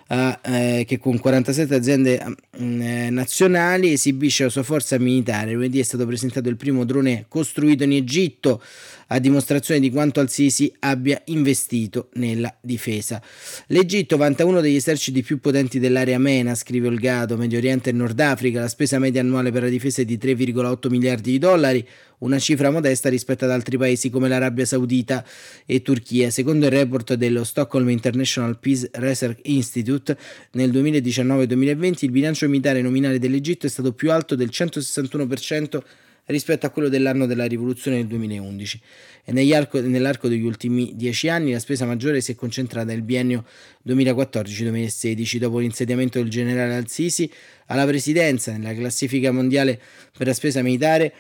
eh, 0.09 0.85
che 0.87 0.99
con 0.99 1.19
47 1.19 1.75
aziende 1.75 2.23
eh, 2.51 3.09
nazionali 3.09 3.91
esibisce 3.91 4.43
la 4.43 4.49
sua 4.49 4.63
forza 4.63 4.97
militare. 4.97 5.51
Lunedì 5.51 5.79
è 5.79 5.83
stato 5.83 6.05
presentato 6.05 6.47
il 6.47 6.55
primo 6.55 6.85
drone 6.85 7.25
costruito 7.27 7.83
in 7.83 7.91
Egitto 7.91 8.61
a 9.07 9.19
dimostrazione 9.19 9.79
di 9.79 9.89
quanto 9.89 10.19
Al-Sisi 10.19 10.73
abbia 10.79 11.21
investito 11.25 12.09
nella 12.13 12.53
difesa. 12.61 13.21
L'Egitto 13.67 14.17
vanta 14.17 14.45
uno 14.45 14.61
degli 14.61 14.75
eserciti 14.75 15.21
più 15.21 15.39
potenti 15.39 15.79
dell'area 15.79 16.17
MENA, 16.17 16.55
scrive 16.55 16.87
Olgato, 16.87 17.37
Medio 17.37 17.57
Oriente 17.57 17.89
e 17.89 17.93
Nord 17.93 18.19
Africa. 18.19 18.61
La 18.61 18.67
spesa 18.67 18.99
media 18.99 19.21
annuale 19.21 19.51
per 19.51 19.63
la 19.63 19.69
difesa 19.69 20.01
è 20.01 20.05
di 20.05 20.17
3,8 20.17 20.89
miliardi 20.89 21.31
di 21.31 21.39
dollari, 21.39 21.87
una 22.19 22.39
cifra 22.39 22.71
modesta 22.71 23.09
rispetto 23.09 23.45
ad 23.45 23.51
altri 23.51 23.77
paesi 23.77 24.09
come 24.09 24.27
l'Arabia 24.27 24.65
Saudita 24.65 25.23
e 25.65 25.81
Turchia. 25.81 26.29
Secondo 26.29 26.65
il 26.65 26.71
report 26.71 27.13
dello 27.13 27.43
Stockholm 27.43 27.89
International 27.89 28.57
Peace 28.59 28.89
Research 28.93 29.39
Institute, 29.43 30.17
nel 30.51 30.71
2019-2020 30.71 31.97
il 32.01 32.11
bilancio 32.11 32.47
militare 32.47 32.81
nominale 32.81 33.19
dell'Egitto 33.19 33.67
è 33.67 33.69
stato 33.69 33.93
più 33.93 34.11
alto 34.11 34.35
del 34.35 34.49
161% 34.51 35.81
rispetto 36.27 36.65
a 36.65 36.69
quello 36.69 36.89
dell'anno 36.89 37.25
della 37.25 37.45
rivoluzione 37.45 37.97
del 37.97 38.07
2011 38.07 38.81
e 39.25 39.31
nell'arco 39.31 40.27
degli 40.27 40.45
ultimi 40.45 40.93
dieci 40.95 41.27
anni 41.29 41.51
la 41.51 41.59
spesa 41.59 41.85
maggiore 41.85 42.21
si 42.21 42.31
è 42.31 42.35
concentrata 42.35 42.91
nel 42.91 43.01
biennio 43.01 43.45
2014-2016 43.85 45.37
dopo 45.37 45.59
l'insediamento 45.59 46.19
del 46.19 46.29
generale 46.29 46.75
Al-Sisi 46.75 47.29
alla 47.67 47.85
presidenza 47.85 48.55
nella 48.55 48.73
classifica 48.73 49.31
mondiale 49.31 49.79
per 50.17 50.27
la 50.27 50.33
spesa 50.33 50.61
militare 50.61 51.13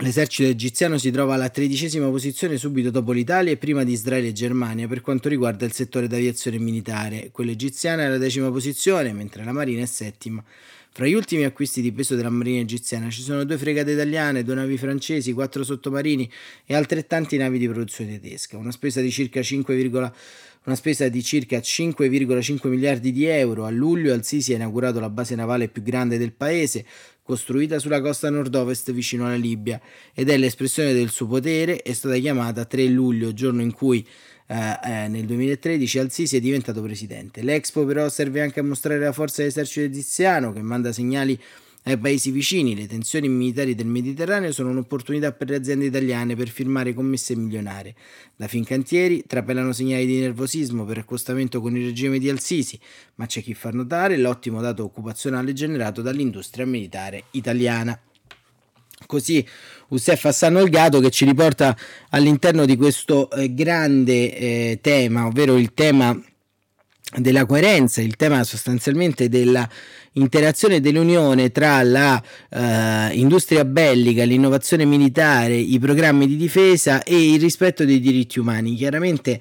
L'esercito 0.00 0.48
egiziano 0.48 0.96
si 0.96 1.10
trova 1.10 1.34
alla 1.34 1.48
tredicesima 1.48 2.08
posizione 2.08 2.56
subito 2.56 2.88
dopo 2.90 3.10
l'Italia 3.10 3.50
e 3.50 3.56
prima 3.56 3.82
di 3.82 3.90
Israele 3.90 4.28
e 4.28 4.32
Germania 4.32 4.86
per 4.86 5.00
quanto 5.00 5.28
riguarda 5.28 5.64
il 5.64 5.72
settore 5.72 6.06
d'aviazione 6.06 6.56
militare. 6.58 7.30
Quello 7.32 7.50
egiziano 7.50 8.02
è 8.02 8.04
alla 8.04 8.16
decima 8.16 8.48
posizione, 8.48 9.12
mentre 9.12 9.42
la 9.42 9.50
Marina 9.50 9.82
è 9.82 9.86
settima. 9.86 10.40
Fra 10.98 11.06
gli 11.06 11.14
ultimi 11.14 11.44
acquisti 11.44 11.80
di 11.80 11.92
peso 11.92 12.16
della 12.16 12.28
Marina 12.28 12.58
egiziana 12.58 13.08
ci 13.08 13.22
sono 13.22 13.44
due 13.44 13.56
fregate 13.56 13.92
italiane, 13.92 14.42
due 14.42 14.56
navi 14.56 14.76
francesi, 14.76 15.32
quattro 15.32 15.62
sottomarini 15.62 16.28
e 16.66 16.74
altrettanti 16.74 17.36
navi 17.36 17.56
di 17.56 17.68
produzione 17.68 18.18
tedesca. 18.18 18.56
Una 18.56 18.72
spesa 18.72 19.00
di 19.00 19.12
circa 19.12 19.40
5, 19.40 19.90
una 20.64 20.74
spesa 20.74 21.06
di 21.06 21.22
circa 21.22 21.58
5,5 21.58 22.66
miliardi 22.66 23.12
di 23.12 23.26
euro. 23.26 23.64
A 23.64 23.70
luglio 23.70 24.12
Al-Sisi 24.12 24.54
ha 24.54 24.56
inaugurato 24.56 24.98
la 24.98 25.08
base 25.08 25.36
navale 25.36 25.68
più 25.68 25.82
grande 25.82 26.18
del 26.18 26.32
paese, 26.32 26.84
costruita 27.22 27.78
sulla 27.78 28.00
costa 28.00 28.28
nord-ovest 28.28 28.90
vicino 28.90 29.24
alla 29.24 29.36
Libia, 29.36 29.80
ed 30.12 30.28
è 30.28 30.36
l'espressione 30.36 30.92
del 30.92 31.10
suo 31.10 31.28
potere, 31.28 31.80
è 31.80 31.92
stata 31.92 32.16
chiamata 32.16 32.64
3 32.64 32.88
luglio, 32.88 33.32
giorno 33.32 33.62
in 33.62 33.70
cui 33.72 34.04
eh, 34.50 34.78
eh, 34.82 35.08
nel 35.08 35.26
2013 35.26 35.98
Al-Sisi 35.98 36.36
è 36.36 36.40
diventato 36.40 36.80
presidente. 36.80 37.42
L'Expo 37.42 37.84
però 37.84 38.08
serve 38.08 38.40
anche 38.40 38.60
a 38.60 38.62
mostrare 38.62 38.98
la 38.98 39.12
forza 39.12 39.42
dell'esercito 39.42 39.84
egiziano 39.84 40.54
che 40.54 40.62
manda 40.62 40.90
segnali 40.90 41.38
ai 41.84 41.98
paesi 41.98 42.30
vicini. 42.30 42.74
Le 42.74 42.86
tensioni 42.86 43.28
militari 43.28 43.74
del 43.74 43.86
Mediterraneo 43.86 44.50
sono 44.50 44.70
un'opportunità 44.70 45.32
per 45.32 45.50
le 45.50 45.56
aziende 45.56 45.84
italiane 45.84 46.34
per 46.34 46.48
firmare 46.48 46.94
commesse 46.94 47.36
milionarie. 47.36 47.94
Da 48.36 48.48
Fincantieri 48.48 49.24
trapelano 49.26 49.72
segnali 49.72 50.06
di 50.06 50.20
nervosismo 50.20 50.86
per 50.86 50.98
accostamento 50.98 51.60
con 51.60 51.76
il 51.76 51.84
regime 51.84 52.18
di 52.18 52.30
Al-Sisi, 52.30 52.80
ma 53.16 53.26
c'è 53.26 53.42
chi 53.42 53.52
fa 53.52 53.68
notare 53.70 54.16
l'ottimo 54.16 54.62
dato 54.62 54.82
occupazionale 54.82 55.52
generato 55.52 56.00
dall'industria 56.00 56.64
militare 56.64 57.24
italiana. 57.32 57.98
Così 59.06 59.46
Youssef 59.88 60.24
Hassan 60.24 60.56
Olgato 60.56 61.00
che 61.00 61.10
ci 61.10 61.24
riporta 61.24 61.76
all'interno 62.10 62.64
di 62.64 62.76
questo 62.76 63.30
eh, 63.30 63.54
grande 63.54 64.36
eh, 64.36 64.78
tema, 64.82 65.26
ovvero 65.26 65.56
il 65.56 65.72
tema 65.72 66.18
della 67.16 67.46
coerenza, 67.46 68.02
il 68.02 68.16
tema 68.16 68.44
sostanzialmente 68.44 69.28
della 69.28 69.68
interazione 70.12 70.80
dell'unione 70.80 71.50
tra 71.50 71.82
la 71.82 72.22
uh, 72.50 72.58
industria 73.16 73.64
bellica, 73.64 74.24
l'innovazione 74.24 74.84
militare, 74.84 75.54
i 75.54 75.78
programmi 75.78 76.26
di 76.26 76.36
difesa 76.36 77.02
e 77.02 77.32
il 77.32 77.40
rispetto 77.40 77.84
dei 77.84 78.00
diritti 78.00 78.38
umani. 78.38 78.74
Chiaramente 78.74 79.40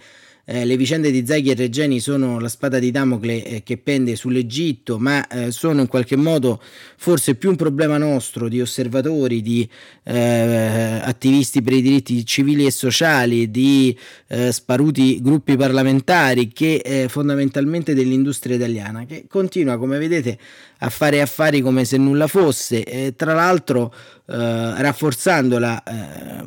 eh, 0.49 0.63
le 0.63 0.77
vicende 0.77 1.11
di 1.11 1.25
Zaghi 1.25 1.49
e 1.49 1.55
Regeni 1.55 1.99
sono 1.99 2.39
la 2.39 2.47
spada 2.47 2.79
di 2.79 2.89
Damocle 2.89 3.43
eh, 3.43 3.63
che 3.63 3.75
pende 3.77 4.15
sull'Egitto, 4.15 4.97
ma 4.97 5.27
eh, 5.27 5.51
sono 5.51 5.81
in 5.81 5.87
qualche 5.87 6.15
modo 6.15 6.61
forse 6.95 7.35
più 7.35 7.49
un 7.49 7.57
problema 7.57 7.97
nostro 7.97 8.47
di 8.47 8.61
osservatori, 8.61 9.41
di 9.41 9.67
eh, 10.03 10.99
attivisti 11.03 11.61
per 11.61 11.73
i 11.73 11.81
diritti 11.81 12.25
civili 12.25 12.65
e 12.65 12.71
sociali, 12.71 13.51
di 13.51 13.97
eh, 14.27 14.53
sparuti 14.53 15.21
gruppi 15.21 15.57
parlamentari 15.57 16.47
che 16.47 17.07
fondamentalmente 17.09 17.93
dell'industria 17.93 18.55
italiana, 18.55 19.05
che 19.05 19.25
continua, 19.27 19.77
come 19.77 19.97
vedete, 19.97 20.37
a 20.79 20.89
fare 20.89 21.21
affari 21.21 21.61
come 21.61 21.85
se 21.85 21.97
nulla 21.97 22.27
fosse, 22.27 22.83
e 22.83 23.15
tra 23.15 23.33
l'altro 23.33 23.93
eh, 24.25 24.81
rafforzando 24.81 25.57
la, 25.57 25.81
eh, 25.83 26.43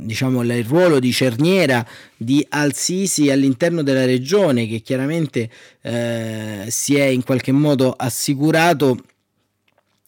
diciamo, 0.00 0.42
il 0.42 0.64
ruolo 0.64 0.98
di 0.98 1.12
cerniera 1.12 1.86
di 2.16 2.44
Al-Sisi 2.48 3.30
all'interno 3.30 3.82
della 3.82 4.04
regione 4.04 4.66
che 4.66 4.80
chiaramente 4.80 5.50
eh, 5.82 6.64
si 6.68 6.96
è 6.96 7.04
in 7.04 7.22
qualche 7.22 7.52
modo 7.52 7.92
assicurato 7.96 8.98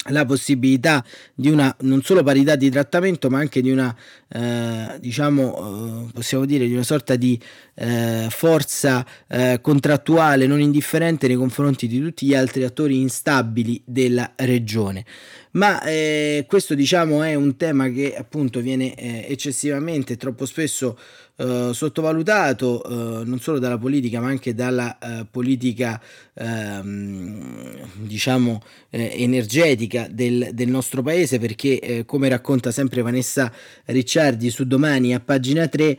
la 0.08 0.24
possibilità 0.24 1.04
di 1.34 1.50
una 1.50 1.74
non 1.80 2.02
solo 2.02 2.22
parità 2.22 2.56
di 2.56 2.70
trattamento 2.70 3.28
ma 3.28 3.38
anche 3.38 3.60
di 3.60 3.70
una 3.70 3.94
eh, 4.28 4.96
diciamo 4.98 6.06
eh, 6.08 6.12
possiamo 6.12 6.46
dire 6.46 6.66
di 6.66 6.72
una 6.72 6.82
sorta 6.82 7.16
di 7.16 7.38
eh, 7.74 8.26
forza 8.30 9.04
eh, 9.28 9.58
contrattuale 9.60 10.46
non 10.46 10.60
indifferente 10.60 11.26
nei 11.26 11.36
confronti 11.36 11.86
di 11.86 12.00
tutti 12.00 12.26
gli 12.26 12.34
altri 12.34 12.64
attori 12.64 13.00
instabili 13.00 13.82
della 13.84 14.32
regione 14.36 15.04
ma 15.52 15.82
eh, 15.82 16.44
questo 16.46 16.74
diciamo 16.74 17.22
è 17.22 17.34
un 17.34 17.56
tema 17.56 17.88
che 17.90 18.14
appunto 18.16 18.60
viene 18.60 18.94
eh, 18.94 19.26
eccessivamente 19.28 20.16
troppo 20.16 20.46
spesso 20.46 20.96
eh, 21.40 21.70
sottovalutato 21.72 22.84
eh, 22.84 23.24
non 23.24 23.40
solo 23.40 23.58
dalla 23.58 23.78
politica 23.78 24.20
ma 24.20 24.28
anche 24.28 24.54
dalla 24.54 24.98
eh, 24.98 25.26
politica 25.30 25.98
ehm, 26.34 27.78
diciamo 28.02 28.60
eh, 28.90 29.22
energetica 29.22 30.06
del, 30.10 30.50
del, 30.52 30.68
nostro 30.68 31.00
paese 31.00 31.38
perché 31.38 32.02
come 32.04 32.28
racconta 32.28 32.70
sempre 32.70 33.00
Vanessa 33.00 33.50
Ricciardi 33.86 34.50
su 34.50 34.66
domani 34.66 35.14
a 35.14 35.20
pagina 35.20 35.66
3 35.66 35.98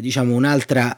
diciamo 0.00 0.34
un'altra 0.34 0.96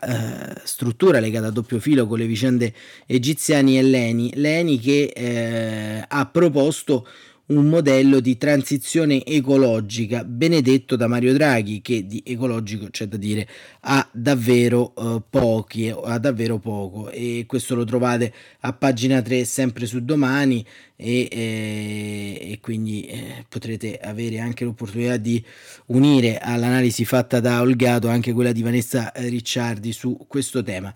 struttura 0.65 1.21
legata 1.21 1.49
a 1.49 1.51
doppio 1.51 1.81
filo 1.81 2.07
con 2.07 2.19
le 2.19 2.25
vicende 2.27 2.73
egiziani 3.07 3.77
è 3.77 3.83
l'ENI, 3.83 4.33
l'ENI 4.37 4.79
che 4.79 6.05
ha 6.09 6.27
proposto 6.27 7.07
un 7.51 7.67
modello 7.67 8.21
di 8.21 8.37
transizione 8.37 9.25
ecologica 9.25 10.25
benedetto 10.25 10.95
da 10.97 11.07
Mario 11.07 11.33
Draghi 11.33 11.81
che 11.81 12.07
di 12.07 12.23
ecologico 12.25 12.89
c'è 12.91 13.07
da 13.07 13.17
dire 13.17 13.47
ha 13.81 14.09
davvero 14.13 14.95
eh, 14.97 15.23
pochi 15.29 15.89
ha 15.89 16.19
davvero 16.19 16.59
poco. 16.59 17.11
E 17.11 17.45
questo 17.47 17.75
lo 17.75 17.85
trovate 17.85 18.33
a 18.61 18.73
pagina 18.73 19.21
3 19.21 19.45
sempre 19.45 19.87
su 19.87 20.05
domani 20.05 20.65
e, 20.97 21.29
eh, 21.31 22.53
e 22.53 22.59
quindi 22.61 23.05
eh, 23.07 23.45
potrete 23.49 23.99
avere 23.99 24.39
anche 24.39 24.65
l'opportunità 24.65 25.17
di 25.17 25.43
unire 25.87 26.39
all'analisi 26.39 27.05
fatta 27.05 27.41
da 27.41 27.61
Olgato 27.61 28.09
anche 28.09 28.33
quella 28.33 28.53
di 28.53 28.63
Vanessa 28.63 29.13
Ricciardi 29.15 29.93
su 29.93 30.17
questo 30.29 30.63
tema. 30.63 30.95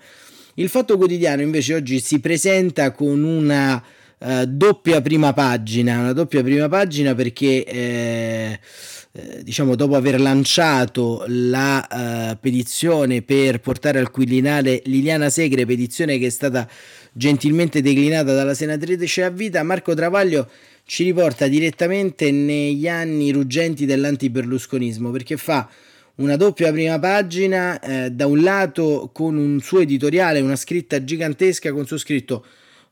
Il 0.55 0.69
fatto 0.69 0.97
quotidiano 0.97 1.43
invece 1.43 1.75
oggi 1.75 1.99
si 1.99 2.21
presenta 2.21 2.93
con 2.93 3.25
una 3.25 3.83
eh, 4.25 4.47
doppia 4.47 5.03
prima 5.03 5.35
pagina, 5.35 5.99
una 5.99 6.15
doppia 6.15 6.43
prima 6.43 6.67
pagina 6.67 7.15
perché 7.15 7.63
eh, 7.65 8.59
eh, 9.13 9.43
diciamo 9.43 9.77
dopo 9.77 9.97
aver 9.97 10.19
lanciato 10.19 11.25
la 11.29 11.87
uh, 12.33 12.39
petizione 12.41 13.21
per 13.21 13.61
portare 13.61 13.99
al 13.99 14.11
Quirinale 14.11 14.81
Liliana 14.87 15.29
Segre, 15.29 15.67
petizione 15.67 16.19
che 16.19 16.27
è 16.27 16.31
stata 16.31 16.67
gentilmente 17.13 17.83
declinata 17.83 18.33
dalla 18.33 18.55
senatrice 18.55 19.25
a 19.25 19.31
vita, 19.31 19.63
Marco 19.63 19.95
Travaglio 19.95 20.49
ci 20.85 21.05
riporta 21.05 21.47
direttamente 21.47 22.31
negli 22.31 22.89
anni 22.89 23.31
ruggenti 23.31 23.85
dell'antiberlusconismo 23.85 25.11
perché 25.11 25.37
fa 25.37 25.69
una 26.17 26.37
doppia 26.37 26.73
prima 26.73 26.99
pagina 26.99 27.79
eh, 27.79 28.11
da 28.11 28.27
un 28.27 28.41
lato 28.43 29.11
con 29.13 29.37
un 29.37 29.61
suo 29.61 29.81
editoriale, 29.81 30.41
una 30.41 30.57
scritta 30.57 31.05
gigantesca 31.05 31.73
con 31.73 31.87
su 31.87 31.99
scritto 31.99 32.45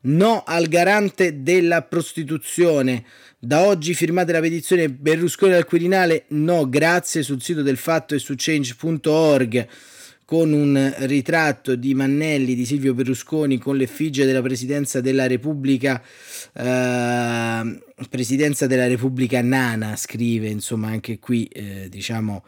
No 0.05 0.43
al 0.45 0.67
garante 0.67 1.43
della 1.43 1.81
prostituzione. 1.83 3.05
Da 3.39 3.65
oggi 3.65 3.93
firmate 3.93 4.31
la 4.31 4.41
petizione 4.41 4.89
Berlusconi 4.89 5.53
al 5.53 5.65
Quirinale. 5.65 6.25
No, 6.29 6.67
grazie 6.67 7.23
sul 7.23 7.41
sito 7.41 7.61
del 7.61 7.77
fatto 7.77 8.13
e 8.15 8.19
su 8.19 8.33
change.org 8.35 9.67
con 10.25 10.51
un 10.51 10.93
ritratto 10.99 11.75
di 11.75 11.93
Mannelli 11.93 12.55
di 12.55 12.65
Silvio 12.65 12.93
Berlusconi 12.93 13.57
con 13.57 13.75
l'effigie 13.75 14.25
della 14.25 14.41
Presidenza 14.41 15.01
della 15.01 15.27
Repubblica 15.27 16.01
eh, 16.53 17.81
Presidenza 18.09 18.65
della 18.65 18.87
Repubblica 18.87 19.41
Nana 19.41 19.97
scrive 19.97 20.47
insomma 20.47 20.87
anche 20.87 21.19
qui 21.19 21.45
eh, 21.47 21.87
diciamo 21.89 22.43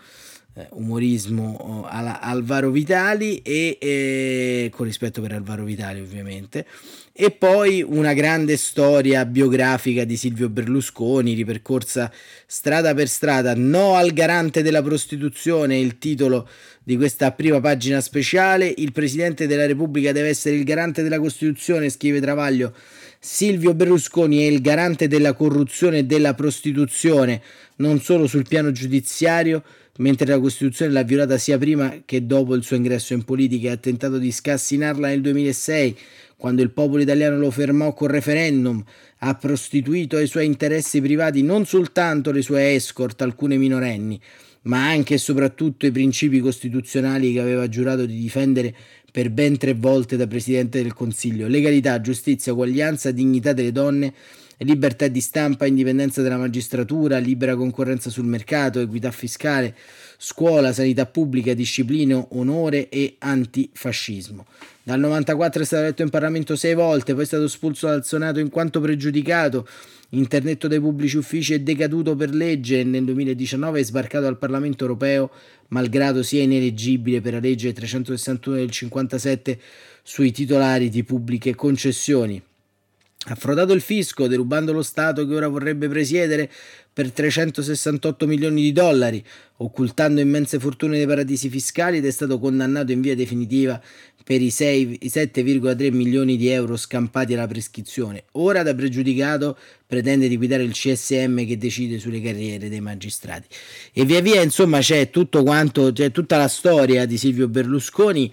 umorismo 0.72 1.54
oh, 1.60 1.86
alla 1.86 2.22
Alvaro 2.22 2.70
Vitali 2.70 3.42
e 3.42 3.78
eh, 3.80 4.72
con 4.74 4.86
rispetto 4.86 5.22
per 5.22 5.34
Alvaro 5.34 5.64
Vitali 5.64 6.00
ovviamente. 6.00 6.66
E 7.12 7.32
poi 7.32 7.82
una 7.82 8.14
grande 8.14 8.58
storia 8.58 9.26
biografica 9.26 10.04
di 10.04 10.18
Silvio 10.18 10.50
Berlusconi 10.50 11.34
ripercorsa 11.34 12.12
strada 12.46 12.94
per 12.94 13.08
strada 13.08 13.54
no 13.56 13.96
al 13.96 14.12
garante 14.12 14.62
della 14.62 14.82
prostituzione 14.82 15.80
il 15.80 15.98
titolo 15.98 16.48
di 16.84 16.98
questa 16.98 17.32
prima 17.32 17.60
pagina 17.60 18.02
speciale. 18.02 18.74
Il 18.78 18.92
presidente 18.92 19.48
della 19.48 19.66
Repubblica 19.66 20.12
deve 20.12 20.30
essere 20.30 20.56
il 20.56 20.64
garante 20.64 21.04
della 21.04 21.20
Costituzione 21.20 21.90
scrive 21.90 22.20
Travaglio. 22.20 22.74
Silvio 23.18 23.74
Berlusconi 23.74 24.40
è 24.40 24.46
il 24.46 24.62
garante 24.62 25.08
della 25.08 25.34
corruzione 25.34 26.00
e 26.00 26.04
della 26.04 26.34
prostituzione 26.34 27.42
non 27.78 28.00
solo 28.00 28.28
sul 28.28 28.48
piano 28.48 28.72
giudiziario 28.72 29.64
mentre 29.98 30.28
la 30.28 30.40
Costituzione 30.40 30.92
l'ha 30.92 31.04
violata 31.04 31.38
sia 31.38 31.58
prima 31.58 32.02
che 32.04 32.26
dopo 32.26 32.56
il 32.56 32.64
suo 32.64 32.76
ingresso 32.76 33.14
in 33.14 33.24
politica 33.24 33.70
e 33.70 33.72
ha 33.72 33.78
tentato 33.78 34.18
di 34.18 34.32
scassinarla 34.32 35.08
nel 35.08 35.22
2006, 35.22 35.98
quando 36.38 36.62
il 36.62 36.72
popolo 36.72 37.02
italiano 37.02 37.38
lo 37.38 37.50
fermò 37.50 37.94
col 37.94 38.10
referendum, 38.10 38.84
ha 39.20 39.36
prostituito 39.36 40.18
ai 40.18 40.28
suoi 40.28 40.46
interessi 40.46 41.00
privati 41.02 41.42
non 41.42 41.66
soltanto 41.66 42.32
le 42.32 42.42
sue 42.42 42.74
escort, 42.74 43.22
alcune 43.22 43.58
minorenni, 43.58 44.20
ma 44.64 44.88
anche 44.88 45.14
e 45.14 45.18
soprattutto 45.18 45.86
i 45.86 45.92
principi 45.92 46.40
costituzionali 46.40 47.34
che 47.34 47.40
aveva 47.40 47.70
giurato 47.70 48.06
di 48.06 48.20
difendere 48.20 48.76
per 49.12 49.30
ben 49.30 49.58
tre 49.58 49.74
volte 49.74 50.18
da 50.18 50.28
Presidente 50.28 50.82
del 50.82 50.94
Consiglio. 50.94 51.48
Legalità, 51.48 52.02
giustizia, 52.02 52.52
uguaglianza, 52.52 53.12
dignità 53.12 53.54
delle 53.54 53.72
donne 53.72 54.14
libertà 54.60 55.08
di 55.08 55.20
stampa, 55.20 55.66
indipendenza 55.66 56.22
della 56.22 56.38
magistratura, 56.38 57.18
libera 57.18 57.56
concorrenza 57.56 58.10
sul 58.10 58.26
mercato, 58.26 58.80
equità 58.80 59.12
fiscale, 59.12 59.76
scuola, 60.18 60.72
sanità 60.72 61.06
pubblica, 61.06 61.54
disciplina, 61.54 62.26
onore 62.32 62.90
e 62.90 63.16
antifascismo. 63.20 64.46
Dal 64.84 65.00
94 65.00 65.62
è 65.62 65.66
stato 65.66 65.84
eletto 65.84 66.04
in 66.04 66.10
Parlamento 66.10 66.56
sei 66.56 66.76
volte, 66.76 67.14
poi 67.14 67.24
è 67.24 67.26
stato 67.26 67.44
espulso 67.46 67.88
dal 67.88 68.06
Senato 68.06 68.40
in 68.40 68.50
quanto 68.50 68.80
pregiudicato, 68.80 69.68
internetto 70.10 70.68
dai 70.68 70.80
pubblici 70.80 71.18
uffici 71.18 71.54
è 71.56 71.60
decaduto 71.60 72.16
per 72.16 72.34
legge 72.34 72.80
e 72.80 72.84
nel 72.84 73.04
2019 73.04 73.80
è 73.80 73.84
sbarcato 73.84 74.28
al 74.28 74.38
Parlamento 74.38 74.84
europeo, 74.84 75.32
malgrado 75.70 76.22
sia 76.22 76.44
ineleggibile 76.44 77.20
per 77.20 77.34
la 77.34 77.40
legge 77.40 77.74
361 77.74 78.58
del 78.58 78.70
57 78.70 79.60
sui 80.04 80.32
titolari 80.32 80.90
di 80.90 81.04
pubbliche 81.04 81.56
concessioni. 81.56 82.42
Ha 83.28 83.36
frodato 83.36 83.74
il 83.74 83.82
fisco, 83.82 84.28
derubando 84.28 84.72
lo 84.72 84.84
Stato 84.84 85.28
che 85.28 85.34
ora 85.34 85.48
vorrebbe 85.48 85.88
presiedere 85.88 86.50
per 86.94 87.12
368 87.12 88.28
milioni 88.28 88.62
di 88.62 88.72
dollari, 88.72 89.24
occultando 89.58 90.22
immense 90.22 90.60
fortune 90.60 90.98
dei 90.98 91.08
paradisi 91.08 91.50
fiscali 91.50 91.98
ed 91.98 92.06
è 92.06 92.12
stato 92.12 92.38
condannato 92.38 92.92
in 92.92 93.02
via 93.02 93.16
definitiva 93.16 93.82
per 94.24 94.42
i, 94.42 94.50
6, 94.50 95.00
i 95.02 95.08
7,3 95.08 95.92
milioni 95.92 96.38
di 96.38 96.50
euro 96.50 96.78
scampati 96.78 97.34
alla 97.34 97.48
prescrizione. 97.48 98.24
Ora 98.34 98.64
da 98.64 98.74
pregiudicato 98.74 99.58
pretende 99.86 100.28
di 100.28 100.38
guidare 100.38 100.64
il 100.64 100.74
CSM 100.74 101.46
che 101.46 101.58
decide 101.58 102.00
sulle 102.00 102.22
carriere 102.22 102.70
dei 102.70 102.82
magistrati. 102.82 103.48
E 103.92 104.06
via 104.06 104.22
via, 104.22 104.42
insomma, 104.42 104.80
c'è 104.80 105.10
tutto 105.10 105.44
quanto, 105.44 105.92
c'è 105.92 106.12
tutta 106.12 106.38
la 106.38 106.48
storia 106.48 107.06
di 107.06 107.18
Silvio 107.18 107.48
Berlusconi 107.48 108.32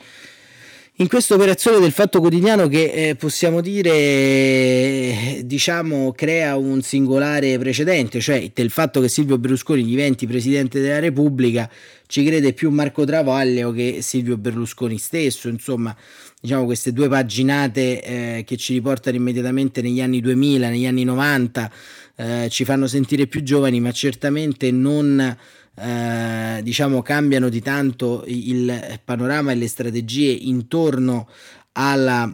in 0.96 1.08
questa 1.08 1.34
operazione 1.34 1.80
del 1.80 1.90
Fatto 1.90 2.20
Quotidiano 2.20 2.68
che 2.68 2.92
eh, 2.92 3.14
possiamo 3.16 3.62
dire 3.62 5.40
diciamo 5.42 6.12
crea 6.12 6.56
un 6.56 6.82
singolare 6.82 7.58
precedente, 7.58 8.20
cioè 8.20 8.50
del 8.52 8.68
fatto 8.68 9.00
che 9.00 9.08
Silvio 9.08 9.38
Berlusconi 9.38 9.84
diventi 9.84 10.26
Presidente 10.26 10.80
della 10.80 10.98
Repubblica 10.98 11.68
ci 12.06 12.22
crede 12.24 12.52
più 12.52 12.68
Marco 12.68 13.06
Travaglio 13.06 13.72
che 13.72 14.00
Silvio 14.02 14.36
Berlusconi 14.36 14.98
stesso, 14.98 15.48
insomma 15.48 15.96
diciamo 16.38 16.66
queste 16.66 16.92
due 16.92 17.08
paginate 17.08 18.02
eh, 18.02 18.44
che 18.44 18.58
ci 18.58 18.74
riportano 18.74 19.16
immediatamente 19.16 19.80
negli 19.80 20.02
anni 20.02 20.20
2000, 20.20 20.68
negli 20.68 20.86
anni 20.86 21.04
90 21.04 21.72
eh, 22.16 22.48
ci 22.50 22.66
fanno 22.66 22.86
sentire 22.86 23.26
più 23.26 23.42
giovani 23.42 23.80
ma 23.80 23.92
certamente 23.92 24.70
non 24.70 25.36
eh, 25.74 26.60
diciamo 26.62 27.02
cambiano 27.02 27.48
di 27.48 27.60
tanto 27.60 28.24
il 28.26 29.00
panorama 29.04 29.52
e 29.52 29.54
le 29.54 29.68
strategie 29.68 30.30
intorno 30.30 31.28
alla, 31.72 32.30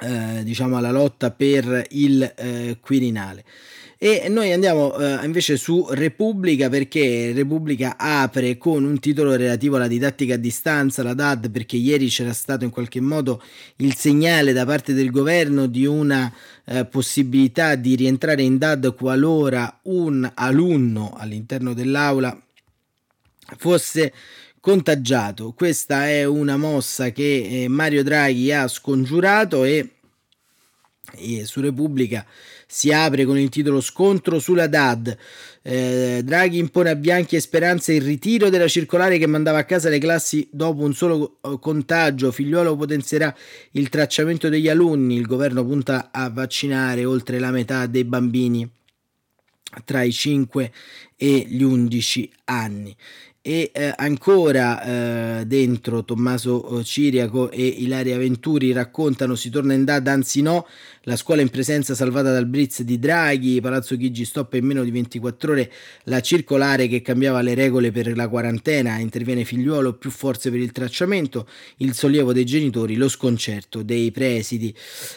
eh, 0.00 0.42
diciamo 0.44 0.76
alla 0.76 0.90
lotta 0.90 1.30
per 1.30 1.86
il 1.90 2.22
eh, 2.36 2.78
Quirinale. 2.80 3.44
E 4.04 4.28
noi 4.28 4.50
andiamo 4.50 4.96
uh, 4.96 5.24
invece 5.24 5.56
su 5.56 5.86
Repubblica 5.88 6.68
perché 6.68 7.30
Repubblica 7.32 7.94
apre 7.96 8.58
con 8.58 8.82
un 8.82 8.98
titolo 8.98 9.36
relativo 9.36 9.76
alla 9.76 9.86
didattica 9.86 10.34
a 10.34 10.38
distanza, 10.38 11.04
la 11.04 11.14
DAD, 11.14 11.52
perché 11.52 11.76
ieri 11.76 12.08
c'era 12.08 12.32
stato 12.32 12.64
in 12.64 12.70
qualche 12.70 13.00
modo 13.00 13.40
il 13.76 13.94
segnale 13.94 14.52
da 14.52 14.66
parte 14.66 14.92
del 14.92 15.12
governo 15.12 15.66
di 15.66 15.86
una 15.86 16.32
uh, 16.64 16.88
possibilità 16.88 17.74
di 17.74 17.96
rientrare 17.96 18.42
in 18.42 18.58
DAD 18.58 18.94
qualora 18.94 19.80
un 19.82 20.30
alunno 20.34 21.14
all'interno 21.16 21.74
dell'aula 21.74 22.40
fosse 23.56 24.12
contagiato. 24.60 25.52
Questa 25.52 26.08
è 26.08 26.24
una 26.24 26.56
mossa 26.56 27.10
che 27.10 27.64
eh, 27.64 27.68
Mario 27.68 28.02
Draghi 28.02 28.52
ha 28.52 28.68
scongiurato 28.68 29.64
e, 29.64 29.96
e 31.14 31.44
su 31.44 31.60
Repubblica 31.60 32.24
si 32.74 32.90
apre 32.90 33.26
con 33.26 33.36
il 33.36 33.50
titolo 33.50 33.82
Scontro 33.82 34.38
sulla 34.38 34.66
DAD. 34.66 35.14
Eh, 35.60 36.22
Draghi 36.24 36.56
impone 36.56 36.88
a 36.88 36.96
Bianchi 36.96 37.36
e 37.36 37.40
Speranza 37.40 37.92
il 37.92 38.00
ritiro 38.00 38.48
della 38.48 38.66
circolare 38.66 39.18
che 39.18 39.26
mandava 39.26 39.58
a 39.58 39.64
casa 39.64 39.90
le 39.90 39.98
classi 39.98 40.48
dopo 40.50 40.82
un 40.82 40.94
solo 40.94 41.36
eh, 41.42 41.58
contagio. 41.60 42.32
Figliuolo 42.32 42.74
potenzierà 42.74 43.36
il 43.72 43.90
tracciamento 43.90 44.48
degli 44.48 44.70
alunni. 44.70 45.16
Il 45.16 45.26
governo 45.26 45.62
punta 45.66 46.08
a 46.10 46.30
vaccinare 46.30 47.04
oltre 47.04 47.38
la 47.38 47.50
metà 47.50 47.84
dei 47.84 48.04
bambini 48.04 48.66
tra 49.84 50.00
i 50.02 50.12
5 50.12 50.72
e 51.14 51.44
gli 51.46 51.62
11 51.62 52.32
anni 52.44 52.96
e 53.44 53.72
eh, 53.74 53.92
ancora 53.96 55.40
eh, 55.40 55.46
dentro 55.46 56.04
Tommaso 56.04 56.78
eh, 56.78 56.84
Ciriaco 56.84 57.50
e 57.50 57.66
Ilaria 57.66 58.16
Venturi 58.16 58.70
raccontano 58.70 59.34
si 59.34 59.50
torna 59.50 59.74
in 59.74 59.84
DAD 59.84 60.06
anzi 60.06 60.42
no 60.42 60.64
la 61.04 61.16
scuola 61.16 61.40
in 61.40 61.48
presenza 61.48 61.96
salvata 61.96 62.30
dal 62.30 62.46
blitz 62.46 62.82
di 62.82 62.98
Draghi 62.98 63.60
Palazzo 63.60 63.96
Chigi 63.96 64.24
stoppa 64.24 64.56
in 64.56 64.64
meno 64.64 64.84
di 64.84 64.92
24 64.92 65.52
ore 65.52 65.72
la 66.04 66.20
circolare 66.20 66.86
che 66.86 67.02
cambiava 67.02 67.40
le 67.40 67.54
regole 67.54 67.90
per 67.90 68.14
la 68.14 68.28
quarantena. 68.28 68.98
Interviene 68.98 69.44
figliuolo 69.44 69.94
più 69.94 70.10
forze 70.10 70.50
per 70.50 70.60
il 70.60 70.70
tracciamento 70.70 71.48
il 71.78 71.94
sollievo 71.94 72.32
dei 72.32 72.44
genitori 72.44 72.94
lo 72.94 73.08
sconcerto 73.08 73.82
dei 73.82 74.12
presidi. 74.12 74.72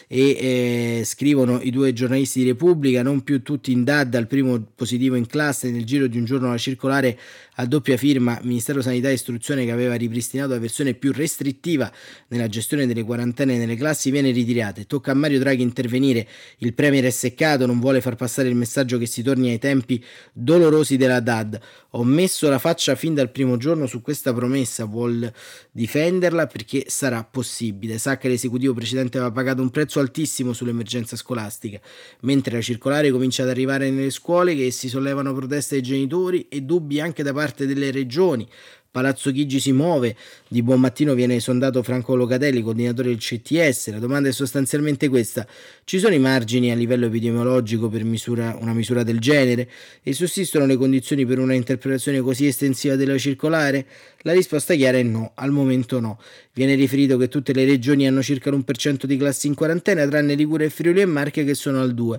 E 0.08 0.20
eh, 0.20 1.02
scrivono 1.04 1.60
i 1.60 1.70
due 1.70 1.92
giornalisti 1.92 2.40
di 2.40 2.46
Repubblica 2.46 3.02
non 3.02 3.22
più 3.22 3.42
tutti 3.42 3.70
in 3.70 3.84
DAD 3.84 4.14
al 4.16 4.26
primo 4.26 4.60
positivo 4.74 5.14
in 5.14 5.26
classe 5.26 5.70
nel 5.70 5.84
giro 5.84 6.08
di 6.08 6.18
un 6.18 6.24
giorno 6.24 6.50
la 6.50 6.58
circolare 6.58 7.16
a 7.58 7.66
doppia 7.66 7.96
firma 7.96 8.38
Ministero 8.42 8.82
Sanità 8.82 9.08
e 9.08 9.14
Istruzione 9.14 9.64
che 9.64 9.70
aveva 9.70 9.94
ripristinato 9.94 10.50
la 10.50 10.58
versione 10.58 10.94
più 10.94 11.12
restrittiva 11.12 11.90
nella 12.28 12.48
gestione 12.48 12.86
delle 12.86 13.02
quarantene 13.02 13.56
nelle 13.56 13.76
classi 13.76 14.10
viene 14.10 14.30
ritirata 14.30 14.82
tocca 14.84 15.12
a 15.12 15.14
Mario 15.14 15.38
Draghi 15.38 15.62
intervenire. 15.76 16.26
Il 16.58 16.72
Premier 16.72 17.04
è 17.04 17.10
seccato, 17.10 17.66
non 17.66 17.78
vuole 17.78 18.00
far 18.00 18.16
passare 18.16 18.48
il 18.48 18.54
messaggio 18.54 18.96
che 18.96 19.06
si 19.06 19.22
torni 19.22 19.50
ai 19.50 19.58
tempi 19.58 20.02
dolorosi 20.32 20.96
della 20.96 21.20
DAD. 21.20 21.60
Ho 21.90 22.04
messo 22.04 22.48
la 22.48 22.58
faccia 22.58 22.94
fin 22.94 23.14
dal 23.14 23.30
primo 23.30 23.56
giorno 23.58 23.86
su 23.86 24.00
questa 24.00 24.32
promessa, 24.32 24.84
vuol 24.84 25.30
difenderla 25.70 26.46
perché 26.46 26.84
sarà 26.88 27.22
possibile. 27.24 27.98
Sa 27.98 28.16
che 28.16 28.28
l'esecutivo 28.28 28.72
precedente 28.74 29.18
aveva 29.18 29.32
pagato 29.32 29.60
un 29.60 29.70
prezzo 29.70 30.00
altissimo 30.00 30.52
sull'emergenza 30.52 31.16
scolastica, 31.16 31.80
mentre 32.20 32.56
la 32.56 32.62
circolare 32.62 33.10
comincia 33.10 33.42
ad 33.42 33.50
arrivare 33.50 33.90
nelle 33.90 34.10
scuole 34.10 34.54
che 34.54 34.70
si 34.70 34.88
sollevano 34.88 35.34
proteste 35.34 35.74
dei 35.76 35.84
genitori 35.84 36.46
e 36.48 36.62
dubbi 36.62 37.00
anche 37.00 37.22
da 37.22 37.32
parte 37.32 37.66
delle 37.66 37.90
regioni. 37.90 38.48
Palazzo 38.96 39.30
Chigi 39.30 39.60
si 39.60 39.72
muove, 39.72 40.16
di 40.48 40.62
buon 40.62 40.80
mattino 40.80 41.12
viene 41.12 41.38
sondato 41.38 41.82
Franco 41.82 42.14
Locatelli, 42.14 42.62
coordinatore 42.62 43.08
del 43.08 43.18
CTS. 43.18 43.90
La 43.90 43.98
domanda 43.98 44.30
è 44.30 44.32
sostanzialmente 44.32 45.10
questa: 45.10 45.46
ci 45.84 45.98
sono 45.98 46.14
i 46.14 46.18
margini 46.18 46.70
a 46.70 46.74
livello 46.74 47.04
epidemiologico 47.04 47.90
per 47.90 48.04
misura, 48.04 48.56
una 48.58 48.72
misura 48.72 49.02
del 49.02 49.18
genere? 49.18 49.68
E 50.02 50.14
sussistono 50.14 50.64
le 50.64 50.76
condizioni 50.76 51.26
per 51.26 51.38
una 51.38 51.52
interpretazione 51.52 52.22
così 52.22 52.46
estensiva 52.46 52.96
della 52.96 53.18
circolare? 53.18 53.84
La 54.26 54.32
risposta 54.32 54.74
chiara 54.74 54.98
è 54.98 55.04
no, 55.04 55.30
al 55.36 55.52
momento 55.52 56.00
no. 56.00 56.18
Viene 56.52 56.74
riferito 56.74 57.16
che 57.16 57.28
tutte 57.28 57.52
le 57.52 57.64
regioni 57.64 58.08
hanno 58.08 58.22
circa 58.22 58.50
l'1% 58.50 59.04
di 59.04 59.16
classi 59.16 59.46
in 59.46 59.54
quarantena, 59.54 60.04
tranne 60.04 60.34
Ligure 60.34 60.64
e 60.64 60.70
Friuli 60.70 61.00
e 61.00 61.06
Marche 61.06 61.44
che 61.44 61.54
sono 61.54 61.80
al 61.80 61.94
2%. 61.94 62.18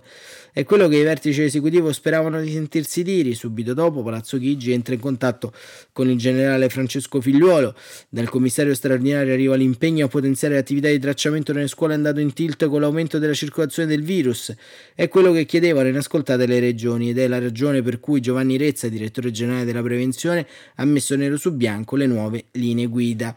È 0.58 0.64
quello 0.64 0.88
che 0.88 0.98
i 0.98 1.04
vertici 1.04 1.44
esecutivo 1.44 1.92
speravano 1.92 2.42
di 2.42 2.52
sentirsi 2.52 3.04
dire. 3.04 3.36
Subito 3.36 3.76
dopo 3.76 4.02
Palazzo 4.02 4.40
Chigi 4.40 4.72
entra 4.72 4.96
in 4.96 5.00
contatto 5.00 5.54
con 5.92 6.10
il 6.10 6.18
generale 6.18 6.68
Francesco 6.70 7.22
Figliuolo. 7.22 7.76
Dal 8.10 8.28
commissario 8.28 8.74
straordinario 8.74 9.34
arriva 9.34 9.56
l'impegno 9.56 10.06
a 10.06 10.08
potenziare 10.08 10.56
l'attività 10.56 10.88
di 10.88 10.98
tracciamento 10.98 11.54
nelle 11.54 11.68
scuole 11.68 11.94
andato 11.94 12.22
in 12.22 12.34
tilt 12.34 12.66
con 12.66 12.82
l'aumento 12.82 13.20
della 13.20 13.36
circolazione 13.36 13.88
del 13.88 14.02
virus. 14.02 14.52
È 14.96 15.08
quello 15.10 15.32
che 15.32 15.46
chiedevano 15.46 15.90
inascoltate 15.90 16.48
le 16.48 16.60
regioni 16.60 17.12
ed 17.12 17.20
è 17.20 17.28
la 17.28 17.38
ragione 17.38 17.84
per 17.84 18.00
cui 18.00 18.20
Giovanni 18.20 18.58
Rezza, 18.58 18.88
direttore 18.88 19.30
generale 19.30 19.66
della 19.66 19.84
prevenzione, 19.84 20.48
ha 20.78 20.86
messo 20.86 21.16
nero 21.16 21.38
su 21.38 21.52
bianco 21.52 21.97
le 21.98 22.08
nuove 22.08 22.46
linee 22.52 22.86
guida. 22.86 23.36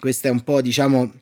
Questa 0.00 0.28
è 0.28 0.30
un 0.30 0.42
po' 0.42 0.60
diciamo 0.60 1.12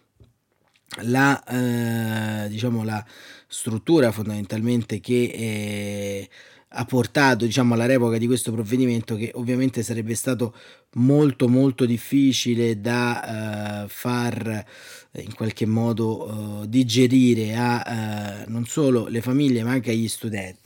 la, 1.02 1.42
eh, 1.44 2.48
diciamo, 2.48 2.84
la 2.84 3.04
struttura 3.48 4.12
fondamentalmente 4.12 5.00
che 5.00 5.22
eh, 5.24 6.28
ha 6.68 6.84
portato 6.84 7.44
diciamo, 7.44 7.74
alla 7.74 7.86
revoca 7.86 8.18
di 8.18 8.26
questo 8.26 8.52
provvedimento 8.52 9.16
che 9.16 9.30
ovviamente 9.34 9.82
sarebbe 9.82 10.14
stato 10.14 10.54
molto 10.94 11.48
molto 11.48 11.84
difficile 11.84 12.80
da 12.80 13.84
uh, 13.84 13.88
far 13.88 14.64
in 15.12 15.34
qualche 15.34 15.66
modo 15.66 16.60
uh, 16.60 16.66
digerire 16.66 17.54
a 17.54 18.44
uh, 18.46 18.50
non 18.50 18.66
solo 18.66 19.06
le 19.06 19.20
famiglie 19.20 19.62
ma 19.62 19.72
anche 19.72 19.90
agli 19.90 20.08
studenti. 20.08 20.65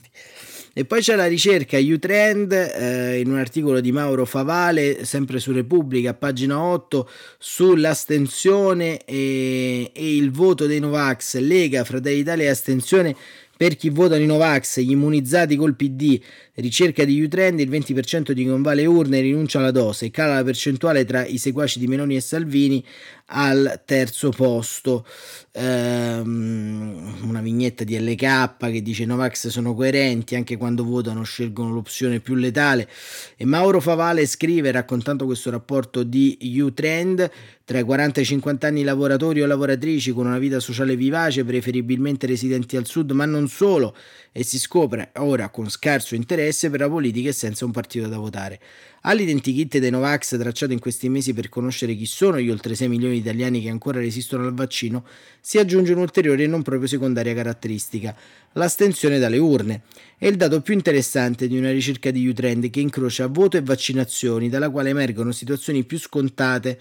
E 0.73 0.85
poi 0.85 1.01
c'è 1.01 1.15
la 1.15 1.27
ricerca 1.27 1.77
U-Trend 1.77 2.53
eh, 2.53 3.19
in 3.19 3.29
un 3.29 3.37
articolo 3.37 3.81
di 3.81 3.91
Mauro 3.91 4.23
Favale, 4.23 5.03
sempre 5.03 5.39
su 5.39 5.51
Repubblica, 5.51 6.13
pagina 6.13 6.61
8, 6.61 7.09
sull'astensione 7.37 9.03
e, 9.03 9.91
e 9.93 10.15
il 10.15 10.31
voto 10.31 10.67
dei 10.67 10.79
Novax, 10.79 11.39
Lega, 11.39 11.83
Fratelli 11.83 12.17
d'Italia 12.17 12.45
e 12.45 12.49
astensione 12.49 13.15
per 13.61 13.75
chi 13.75 13.89
vota 13.89 14.15
i 14.15 14.25
Novax, 14.25 14.79
gli 14.79 14.89
immunizzati 14.89 15.55
col 15.55 15.75
PD, 15.75 16.19
ricerca 16.55 17.03
di 17.03 17.21
U-Trend, 17.21 17.59
il 17.59 17.69
20% 17.69 18.31
di 18.31 18.45
convale 18.45 18.87
urne 18.87 19.21
rinuncia 19.21 19.59
alla 19.59 19.69
dose, 19.69 20.09
cala 20.09 20.33
la 20.33 20.43
percentuale 20.43 21.05
tra 21.05 21.23
i 21.25 21.37
seguaci 21.37 21.77
di 21.77 21.85
Meloni 21.85 22.15
e 22.15 22.21
Salvini 22.21 22.83
al 23.31 23.81
terzo 23.85 24.29
posto. 24.29 25.05
Ehm, 25.53 27.19
una 27.23 27.41
vignetta 27.41 27.83
di 27.83 27.99
LK 27.99 28.57
che 28.57 28.81
dice 28.81 29.05
Novax 29.05 29.47
sono 29.47 29.73
coerenti 29.73 30.35
anche 30.35 30.55
quando 30.55 30.85
votano 30.85 31.23
scelgono 31.23 31.73
l'opzione 31.73 32.21
più 32.21 32.35
letale 32.35 32.87
e 33.35 33.43
Mauro 33.43 33.81
Favale 33.81 34.25
scrive 34.25 34.71
raccontando 34.71 35.25
questo 35.25 35.49
rapporto 35.49 36.03
di 36.03 36.37
U-Trend 36.61 37.29
tra 37.65 37.79
i 37.79 37.83
40 37.83 38.19
e 38.19 38.23
i 38.23 38.25
50 38.25 38.67
anni 38.67 38.83
lavoratori 38.83 39.41
o 39.41 39.45
lavoratrici 39.45 40.11
con 40.11 40.25
una 40.25 40.39
vita 40.39 40.59
sociale 40.59 40.97
vivace, 40.97 41.45
preferibilmente 41.45 42.27
residenti 42.27 42.75
al 42.75 42.85
sud, 42.85 43.11
ma 43.11 43.23
non 43.23 43.47
solo, 43.47 43.95
e 44.33 44.43
si 44.43 44.59
scopre 44.59 45.11
ora 45.19 45.47
con 45.47 45.69
scarso 45.69 46.15
interesse 46.15 46.69
per 46.69 46.81
la 46.81 46.89
politica 46.89 47.29
e 47.29 47.33
senza 47.33 47.63
un 47.63 47.71
partito 47.71 48.09
da 48.09 48.17
votare. 48.17 48.59
All'identikit 49.03 49.79
dei 49.79 49.89
Novax 49.89 50.37
tracciato 50.37 50.73
in 50.73 50.79
questi 50.79 51.09
mesi 51.09 51.33
per 51.33 51.49
conoscere 51.49 51.95
chi 51.95 52.05
sono 52.05 52.39
gli 52.39 52.51
oltre 52.51 52.75
6 52.75 52.87
milioni 52.87 53.15
di 53.15 53.21
italiani 53.21 53.59
che 53.59 53.69
ancora 53.69 53.99
resistono 53.99 54.45
al 54.45 54.53
vaccino, 54.53 55.05
si 55.39 55.57
aggiunge 55.57 55.93
un'ulteriore 55.93 56.43
e 56.43 56.47
non 56.47 56.61
proprio 56.61 56.87
secondaria 56.87 57.33
caratteristica, 57.33 58.15
l'astensione 58.53 59.17
dalle 59.17 59.39
urne. 59.39 59.81
È 60.15 60.27
il 60.27 60.35
dato 60.35 60.61
più 60.61 60.75
interessante 60.75 61.47
di 61.47 61.57
una 61.57 61.71
ricerca 61.71 62.11
di 62.11 62.27
U-Trend 62.27 62.69
che 62.69 62.79
incrocia 62.79 63.25
voto 63.25 63.57
e 63.57 63.61
vaccinazioni, 63.61 64.49
dalla 64.49 64.69
quale 64.69 64.89
emergono 64.89 65.31
situazioni 65.31 65.83
più 65.83 65.97
scontate 65.97 66.79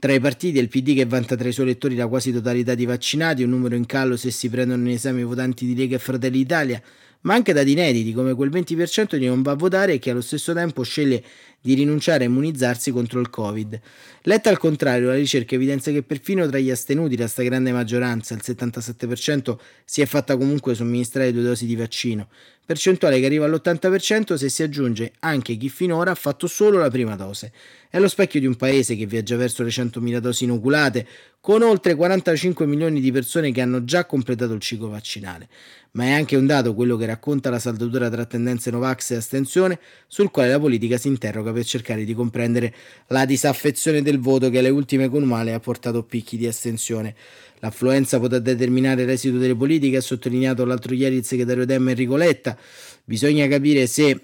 tra 0.00 0.12
i 0.12 0.18
partiti 0.18 0.58
e 0.58 0.62
il 0.62 0.68
PD 0.68 0.96
che 0.96 1.06
vanta 1.06 1.36
tra 1.36 1.46
i 1.46 1.52
suoi 1.52 1.66
elettori 1.66 1.94
la 1.94 2.08
quasi 2.08 2.32
totalità 2.32 2.74
di 2.74 2.86
vaccinati, 2.86 3.44
un 3.44 3.50
numero 3.50 3.76
in 3.76 3.86
callo 3.86 4.16
se 4.16 4.32
si 4.32 4.50
prendono 4.50 4.82
in 4.82 4.94
esame 4.94 5.20
i 5.20 5.24
votanti 5.24 5.64
di 5.64 5.76
Lega 5.76 5.94
e 5.94 6.00
Fratelli 6.00 6.38
d'Italia, 6.38 6.82
ma 7.22 7.34
anche 7.34 7.52
dati 7.52 7.72
inediti 7.72 8.12
come 8.12 8.34
quel 8.34 8.50
20% 8.50 9.16
di 9.16 9.26
non 9.26 9.42
va 9.42 9.52
a 9.52 9.54
votare 9.54 9.94
e 9.94 9.98
che 9.98 10.10
allo 10.10 10.20
stesso 10.20 10.52
tempo 10.52 10.82
sceglie 10.82 11.22
di 11.62 11.74
rinunciare 11.74 12.24
a 12.24 12.26
immunizzarsi 12.26 12.90
contro 12.90 13.20
il 13.20 13.30
Covid. 13.30 13.80
Letta 14.22 14.50
al 14.50 14.58
contrario, 14.58 15.08
la 15.08 15.14
ricerca 15.14 15.54
evidenzia 15.54 15.92
che 15.92 16.02
perfino 16.02 16.46
tra 16.48 16.58
gli 16.58 16.70
astenuti 16.70 17.16
la 17.16 17.28
stragrande 17.28 17.72
maggioranza, 17.72 18.34
il 18.34 18.42
77%, 18.44 19.56
si 19.84 20.00
è 20.00 20.06
fatta 20.06 20.36
comunque 20.36 20.74
somministrare 20.74 21.32
due 21.32 21.42
dosi 21.42 21.66
di 21.66 21.76
vaccino, 21.76 22.28
percentuale 22.64 23.20
che 23.20 23.26
arriva 23.26 23.46
all'80% 23.46 24.34
se 24.34 24.48
si 24.48 24.62
aggiunge 24.62 25.12
anche 25.20 25.56
chi 25.56 25.68
finora 25.68 26.10
ha 26.10 26.16
fatto 26.16 26.46
solo 26.46 26.78
la 26.78 26.90
prima 26.90 27.16
dose. 27.16 27.52
È 27.88 27.98
lo 27.98 28.08
specchio 28.08 28.40
di 28.40 28.46
un 28.46 28.56
paese 28.56 28.96
che 28.96 29.06
viaggia 29.06 29.36
verso 29.36 29.62
le 29.62 29.70
100.000 29.70 30.18
dosi 30.18 30.44
inoculate, 30.44 31.06
con 31.40 31.62
oltre 31.62 31.94
45 31.94 32.66
milioni 32.66 33.00
di 33.00 33.10
persone 33.12 33.52
che 33.52 33.60
hanno 33.60 33.84
già 33.84 34.04
completato 34.04 34.52
il 34.52 34.60
ciclo 34.60 34.88
vaccinale 34.88 35.48
ma 35.92 36.04
è 36.04 36.10
anche 36.12 36.36
un 36.36 36.46
dato 36.46 36.74
quello 36.74 36.96
che 36.96 37.06
racconta 37.06 37.50
la 37.50 37.58
saldatura 37.58 38.08
tra 38.08 38.24
tendenze 38.24 38.70
Novax 38.70 39.10
e 39.10 39.16
astensione, 39.16 39.78
sul 40.06 40.30
quale 40.30 40.50
la 40.50 40.58
politica 40.58 40.96
si 40.96 41.08
interroga 41.08 41.51
per 41.52 41.64
cercare 41.64 42.04
di 42.04 42.14
comprendere 42.14 42.74
la 43.08 43.24
disaffezione 43.24 44.02
del 44.02 44.18
voto 44.18 44.50
che 44.50 44.58
alle 44.58 44.70
ultime 44.70 45.08
comunali 45.08 45.52
ha 45.52 45.60
portato 45.60 46.02
picchi 46.02 46.36
di 46.36 46.46
astensione. 46.46 47.14
L'affluenza 47.60 48.18
potrà 48.18 48.38
determinare 48.38 49.04
l'esito 49.04 49.38
delle 49.38 49.54
politiche, 49.54 49.98
ha 49.98 50.00
sottolineato 50.00 50.64
l'altro 50.64 50.94
ieri 50.94 51.16
il 51.16 51.24
segretario 51.24 51.64
Dem 51.64 51.88
Enrico 51.88 52.16
Letta. 52.16 52.58
Bisogna 53.04 53.46
capire 53.46 53.86
se 53.86 54.20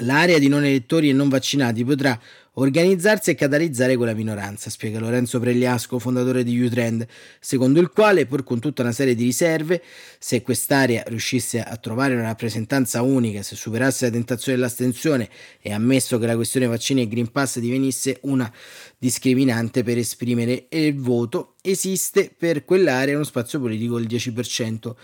l'area 0.00 0.38
di 0.38 0.48
non 0.48 0.64
elettori 0.64 1.08
e 1.08 1.12
non 1.12 1.28
vaccinati 1.28 1.84
potrà 1.84 2.18
organizzarsi 2.58 3.30
e 3.30 3.34
catalizzare 3.34 3.96
quella 3.96 4.14
minoranza, 4.14 4.68
spiega 4.68 4.98
Lorenzo 4.98 5.38
Pregliasco, 5.38 5.98
fondatore 5.98 6.42
di 6.42 6.60
Utrend, 6.60 7.06
secondo 7.40 7.80
il 7.80 7.90
quale, 7.90 8.26
pur 8.26 8.42
con 8.42 8.58
tutta 8.58 8.82
una 8.82 8.92
serie 8.92 9.14
di 9.14 9.24
riserve, 9.24 9.82
se 10.18 10.42
quest'area 10.42 11.04
riuscisse 11.06 11.62
a 11.62 11.76
trovare 11.76 12.14
una 12.14 12.24
rappresentanza 12.24 13.02
unica, 13.02 13.42
se 13.42 13.54
superasse 13.54 14.06
la 14.06 14.12
tentazione 14.12 14.58
dell'astensione 14.58 15.28
e 15.60 15.72
ammesso 15.72 16.18
che 16.18 16.26
la 16.26 16.34
questione 16.34 16.66
vaccini 16.66 17.02
e 17.02 17.08
Green 17.08 17.30
Pass 17.30 17.58
divenisse 17.60 18.18
una 18.22 18.52
discriminante 18.98 19.84
per 19.84 19.98
esprimere 19.98 20.66
il 20.70 20.96
voto, 20.96 21.54
esiste 21.62 22.32
per 22.36 22.64
quell'area 22.64 23.14
uno 23.14 23.24
spazio 23.24 23.60
politico 23.60 23.98
del 23.98 24.08
10%. 24.08 24.94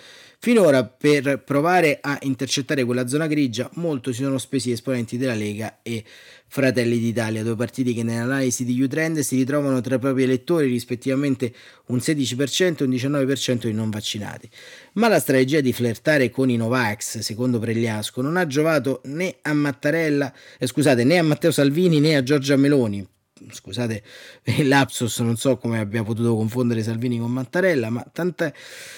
Finora 0.45 0.85
per 0.85 1.43
provare 1.43 2.01
a 2.03 2.19
intercettare 2.21 2.85
quella 2.85 3.07
zona 3.07 3.27
grigia 3.27 3.71
molto 3.77 4.13
si 4.13 4.23
sono 4.23 4.37
spesi 4.37 4.73
esponenti 4.73 5.17
della 5.17 5.33
Lega 5.33 5.79
e 5.81 6.05
Fratelli 6.47 6.99
d'Italia, 6.99 7.43
due 7.43 7.57
partiti 7.57 7.95
che 7.95 8.03
nell'analisi 8.03 8.67
di 8.67 8.79
U-Trend 8.79 9.21
si 9.21 9.37
ritrovano 9.37 9.81
tra 9.81 9.95
i 9.95 9.99
propri 9.99 10.25
elettori 10.25 10.67
rispettivamente 10.67 11.51
un 11.87 11.97
16% 11.97 12.81
e 12.81 12.85
un 12.85 12.91
19% 12.91 13.65
di 13.65 13.73
non 13.73 13.89
vaccinati. 13.89 14.47
Ma 14.93 15.09
la 15.09 15.19
strategia 15.19 15.63
di 15.63 15.73
flirtare 15.73 16.29
con 16.29 16.51
i 16.51 16.57
Novax, 16.57 17.21
secondo 17.21 17.59
Pregliasco, 17.59 18.21
non 18.21 18.37
ha 18.37 18.47
giovato 18.47 19.01
né 19.05 19.37
a 19.41 19.77
eh, 19.81 20.67
scusate, 20.67 21.05
né 21.05 21.17
a 21.17 21.23
Matteo 21.23 21.53
Salvini 21.53 22.01
né 22.01 22.17
a 22.17 22.23
Giorgia 22.23 22.57
Meloni, 22.57 23.14
scusate 23.51 24.03
il 24.59 24.69
lapsus, 24.69 25.19
non 25.21 25.37
so 25.37 25.57
come 25.57 25.79
abbia 25.79 26.03
potuto 26.03 26.35
confondere 26.37 26.83
Salvini 26.83 27.19
con 27.19 27.33
Mattarella, 27.33 27.91
ma 27.91 28.05
tant'è, 28.11 28.53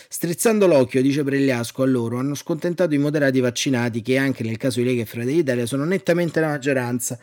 strizzando 0.08 0.66
l'occhio, 0.66 1.00
dice 1.00 1.24
Pregliasco, 1.24 1.82
a 1.82 1.86
loro 1.86 2.18
hanno 2.18 2.34
scontentato 2.34 2.94
i 2.94 2.98
moderati 2.98 3.40
vaccinati 3.40 4.02
che 4.02 4.18
anche 4.18 4.42
nel 4.42 4.56
caso 4.56 4.80
di 4.80 4.86
Lega 4.86 5.02
e 5.02 5.06
Fratelli 5.06 5.36
d'Italia 5.36 5.66
sono 5.66 5.84
nettamente 5.84 6.40
la 6.40 6.48
maggioranza. 6.48 7.18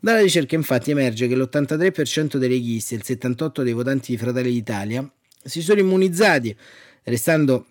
Dalla 0.00 0.20
ricerca 0.20 0.54
infatti 0.54 0.92
emerge 0.92 1.26
che 1.26 1.34
l'83% 1.34 2.36
dei 2.36 2.48
leghisti 2.48 2.94
e 2.94 2.98
il 2.98 3.04
78% 3.04 3.62
dei 3.62 3.72
votanti 3.72 4.12
di 4.12 4.18
Fratelli 4.18 4.52
d'Italia 4.52 5.10
si 5.42 5.62
sono 5.62 5.80
immunizzati, 5.80 6.54
restando 7.04 7.66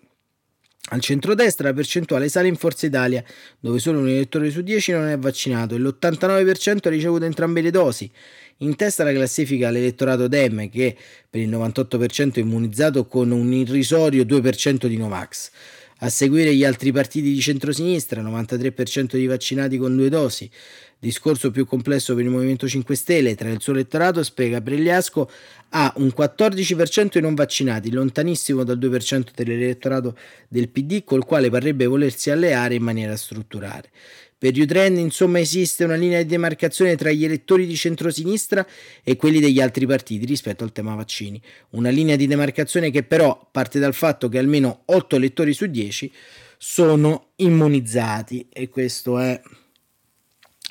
al 0.90 1.00
centrodestra 1.00 1.68
la 1.68 1.74
percentuale 1.74 2.28
sale 2.28 2.48
in 2.48 2.56
Forza 2.56 2.86
Italia, 2.86 3.22
dove 3.60 3.78
solo 3.78 3.98
un 3.98 4.08
elettore 4.08 4.50
su 4.50 4.62
10 4.62 4.92
non 4.92 5.08
è 5.08 5.18
vaccinato 5.18 5.74
e 5.74 5.78
l'89% 5.78 6.86
ha 6.86 6.90
ricevuto 6.90 7.24
entrambe 7.24 7.60
le 7.60 7.70
dosi. 7.70 8.10
In 8.60 8.74
testa 8.74 9.02
alla 9.04 9.12
classifica 9.12 9.70
l'elettorato 9.70 10.26
Dem 10.26 10.68
che 10.68 10.96
per 11.30 11.40
il 11.40 11.48
98% 11.48 12.34
è 12.34 12.40
immunizzato 12.40 13.06
con 13.06 13.30
un 13.30 13.52
irrisorio 13.52 14.24
2% 14.24 14.86
di 14.86 14.96
Novax. 14.96 15.50
A 15.98 16.08
seguire 16.08 16.52
gli 16.52 16.64
altri 16.64 16.90
partiti 16.90 17.32
di 17.32 17.40
centrosinistra, 17.40 18.20
93% 18.20 19.16
di 19.16 19.26
vaccinati 19.26 19.76
con 19.78 19.96
due 19.96 20.08
dosi. 20.08 20.50
Discorso 20.98 21.52
più 21.52 21.66
complesso 21.66 22.16
per 22.16 22.24
il 22.24 22.30
Movimento 22.30 22.66
5 22.66 22.96
Stelle, 22.96 23.36
tra 23.36 23.48
il 23.48 23.60
suo 23.60 23.72
elettorato, 23.74 24.24
spiega 24.24 24.60
Pregliasco, 24.60 25.30
ha 25.70 25.92
un 25.98 26.12
14% 26.16 27.10
di 27.12 27.20
non 27.20 27.36
vaccinati, 27.36 27.92
lontanissimo 27.92 28.64
dal 28.64 28.78
2% 28.78 29.26
dell'elettorato 29.36 30.16
del 30.48 30.68
PD, 30.68 31.04
col 31.04 31.24
quale 31.24 31.48
parrebbe 31.48 31.86
volersi 31.86 32.30
alleare 32.30 32.74
in 32.74 32.82
maniera 32.82 33.16
strutturale. 33.16 33.90
Per 34.38 34.56
Utrend, 34.56 34.98
insomma, 34.98 35.40
esiste 35.40 35.82
una 35.82 35.96
linea 35.96 36.22
di 36.22 36.28
demarcazione 36.28 36.94
tra 36.94 37.10
gli 37.10 37.24
elettori 37.24 37.66
di 37.66 37.74
centrosinistra 37.74 38.64
e 39.02 39.16
quelli 39.16 39.40
degli 39.40 39.60
altri 39.60 39.84
partiti 39.84 40.24
rispetto 40.24 40.62
al 40.62 40.70
tema 40.70 40.94
vaccini. 40.94 41.42
Una 41.70 41.90
linea 41.90 42.14
di 42.14 42.28
demarcazione 42.28 42.92
che 42.92 43.02
però 43.02 43.48
parte 43.50 43.80
dal 43.80 43.94
fatto 43.94 44.28
che 44.28 44.38
almeno 44.38 44.82
8 44.84 45.16
elettori 45.16 45.52
su 45.52 45.66
10 45.66 46.12
sono 46.56 47.30
immunizzati 47.36 48.46
e 48.52 48.68
questo 48.68 49.18
è, 49.18 49.40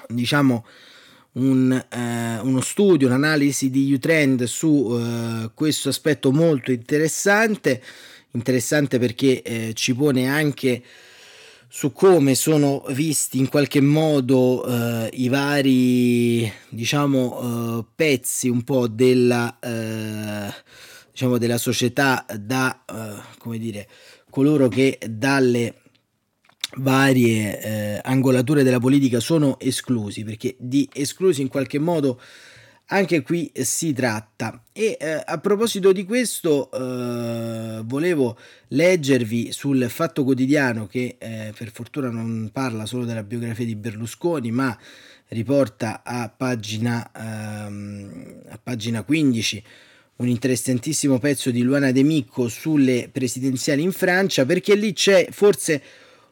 diciamo, 0.07 0.65
un, 1.33 1.85
eh, 1.89 2.39
uno 2.39 2.61
studio, 2.61 3.07
un'analisi 3.07 3.69
di 3.69 3.91
Utrend 3.91 4.45
su 4.45 4.97
eh, 4.97 5.51
questo 5.53 5.89
aspetto 5.89 6.31
molto 6.31 6.71
interessante, 6.71 7.83
interessante 8.31 8.97
perché 8.97 9.41
eh, 9.41 9.71
ci 9.73 9.93
pone 9.93 10.29
anche 10.29 10.81
su 11.69 11.91
come 11.91 12.33
sono 12.33 12.83
visti 12.89 13.39
in 13.39 13.49
qualche 13.49 13.81
modo 13.81 14.65
eh, 14.65 15.09
i 15.13 15.27
vari 15.27 16.51
diciamo 16.69 17.79
eh, 17.79 17.85
pezzi 17.93 18.47
un 18.47 18.63
po' 18.63 18.87
della 18.87 19.59
eh, 19.59 20.53
diciamo 21.11 21.37
della 21.37 21.57
società 21.57 22.25
da 22.39 22.83
eh, 22.85 23.21
come 23.37 23.57
dire 23.57 23.87
coloro 24.29 24.69
che 24.69 24.97
dalle 25.09 25.81
varie 26.77 27.61
eh, 27.61 28.01
angolature 28.01 28.63
della 28.63 28.79
politica 28.79 29.19
sono 29.19 29.59
esclusi 29.59 30.23
perché 30.23 30.55
di 30.57 30.87
esclusi 30.93 31.41
in 31.41 31.49
qualche 31.49 31.79
modo 31.79 32.19
anche 32.87 33.21
qui 33.21 33.51
si 33.53 33.93
tratta. 33.93 34.63
E 34.71 34.97
eh, 34.99 35.21
a 35.25 35.37
proposito 35.39 35.91
di 35.91 36.05
questo, 36.05 36.69
eh, 36.71 37.81
volevo 37.83 38.37
leggervi 38.69 39.51
sul 39.51 39.87
Fatto 39.89 40.23
Quotidiano 40.23 40.87
che 40.87 41.15
eh, 41.17 41.53
per 41.57 41.71
fortuna 41.71 42.09
non 42.09 42.49
parla 42.53 42.85
solo 42.85 43.05
della 43.05 43.23
biografia 43.23 43.65
di 43.65 43.75
Berlusconi, 43.75 44.51
ma 44.51 44.77
riporta 45.29 46.03
a 46.03 46.29
pagina, 46.29 47.11
ehm, 47.13 48.41
a 48.49 48.59
pagina 48.61 49.03
15 49.03 49.63
un 50.17 50.27
interessantissimo 50.29 51.19
pezzo 51.19 51.51
di 51.51 51.61
Luana 51.61 51.91
De 51.91 52.01
Micco 52.01 52.47
sulle 52.47 53.09
presidenziali 53.11 53.83
in 53.83 53.91
Francia, 53.91 54.45
perché 54.45 54.75
lì 54.75 54.93
c'è 54.93 55.27
forse 55.29 55.81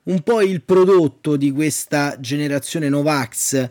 un 0.03 0.21
po' 0.21 0.41
il 0.41 0.63
prodotto 0.63 1.35
di 1.35 1.51
questa 1.51 2.17
generazione 2.19 2.89
Novax 2.89 3.69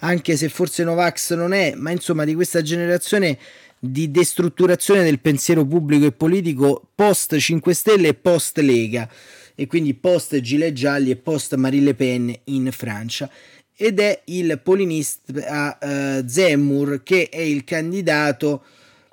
anche 0.00 0.36
se 0.36 0.48
forse 0.48 0.84
Novax 0.84 1.34
non 1.34 1.52
è, 1.52 1.74
ma 1.76 1.90
insomma 1.90 2.24
di 2.24 2.34
questa 2.34 2.62
generazione 2.62 3.38
di 3.78 4.10
destrutturazione 4.10 5.02
del 5.02 5.20
pensiero 5.20 5.64
pubblico 5.64 6.06
e 6.06 6.12
politico 6.12 6.88
post 6.94 7.36
5 7.36 7.74
Stelle 7.74 8.08
e 8.08 8.14
post 8.14 8.58
Lega. 8.58 9.08
e 9.54 9.66
quindi 9.66 9.94
post 9.94 10.38
gilet 10.40 10.72
gialli 10.74 11.10
e 11.10 11.16
post 11.16 11.54
Marine 11.54 11.84
Le 11.86 11.94
Pen 11.94 12.34
in 12.44 12.68
Francia 12.72 13.30
ed 13.74 14.00
è 14.00 14.22
il 14.26 14.60
polinista 14.62 15.78
uh, 15.80 16.26
Zemmour 16.26 17.02
che 17.02 17.28
è 17.30 17.40
il 17.40 17.64
candidato 17.64 18.64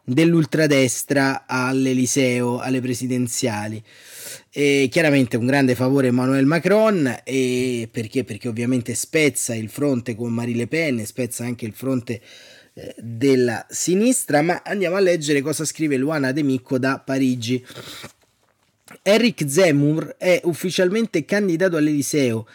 dell'ultradestra 0.03 1.45
all'Eliseo, 1.47 2.59
alle 2.59 2.81
presidenziali. 2.81 3.81
E 4.51 4.87
chiaramente 4.91 5.37
un 5.37 5.45
grande 5.45 5.75
favore 5.75 6.07
Emmanuel 6.07 6.45
Macron 6.45 7.21
e 7.23 7.87
perché? 7.91 8.23
perché 8.23 8.47
ovviamente 8.47 8.93
spezza 8.93 9.55
il 9.55 9.69
fronte 9.69 10.15
con 10.15 10.31
Marie 10.31 10.55
Le 10.55 10.67
Pen, 10.67 11.05
spezza 11.05 11.43
anche 11.43 11.65
il 11.65 11.73
fronte 11.73 12.21
eh, 12.73 12.95
della 12.97 13.65
sinistra, 13.69 14.41
ma 14.41 14.61
andiamo 14.63 14.95
a 14.95 14.99
leggere 14.99 15.41
cosa 15.41 15.65
scrive 15.65 15.97
Luana 15.97 16.31
De 16.31 16.43
Micco 16.43 16.77
da 16.77 16.99
Parigi. 16.99 17.63
Eric 19.01 19.43
Zemmour 19.47 20.15
è 20.17 20.41
ufficialmente 20.43 21.25
candidato 21.25 21.77
all'Eliseo. 21.77 22.47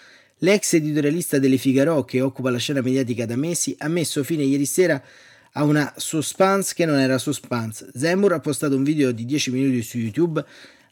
L'ex 0.42 0.74
editorialista 0.74 1.40
delle 1.40 1.56
Figaro, 1.56 2.04
che 2.04 2.20
occupa 2.20 2.50
la 2.50 2.58
scena 2.58 2.80
mediatica 2.80 3.26
da 3.26 3.34
mesi, 3.34 3.74
ha 3.78 3.88
messo 3.88 4.22
fine 4.22 4.44
ieri 4.44 4.66
sera 4.66 5.02
una 5.54 5.92
suspense 5.96 6.74
che 6.74 6.84
non 6.84 6.98
era 6.98 7.18
suspense. 7.18 7.90
Zemmour 7.94 8.34
ha 8.34 8.40
postato 8.40 8.76
un 8.76 8.84
video 8.84 9.12
di 9.12 9.24
10 9.24 9.50
minuti 9.50 9.82
su 9.82 9.98
YouTube 9.98 10.44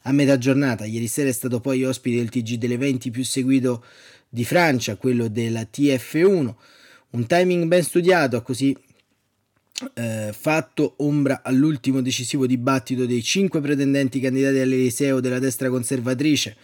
a 0.03 0.11
metà 0.11 0.37
giornata. 0.37 0.85
Ieri 0.85 1.07
sera 1.07 1.29
è 1.29 1.33
stato 1.33 1.59
poi 1.59 1.83
ospite 1.83 2.17
del 2.17 2.29
TG 2.29 2.57
dell'eventi 2.57 3.11
più 3.11 3.23
seguito 3.23 3.83
di 4.29 4.43
Francia, 4.43 4.95
quello 4.95 5.27
della 5.27 5.61
TF1. 5.61 6.53
Un 7.09 7.25
timing 7.25 7.65
ben 7.65 7.83
studiato 7.83 8.37
ha 8.37 8.41
così 8.41 8.75
eh, 9.93 10.33
fatto 10.37 10.95
ombra 10.97 11.41
all'ultimo 11.43 12.01
decisivo 12.01 12.47
dibattito 12.47 13.05
dei 13.05 13.21
cinque 13.21 13.61
pretendenti 13.61 14.19
candidati 14.19 14.57
all'Eliseo 14.57 15.19
della 15.19 15.39
destra 15.39 15.69
conservatrice 15.69 16.55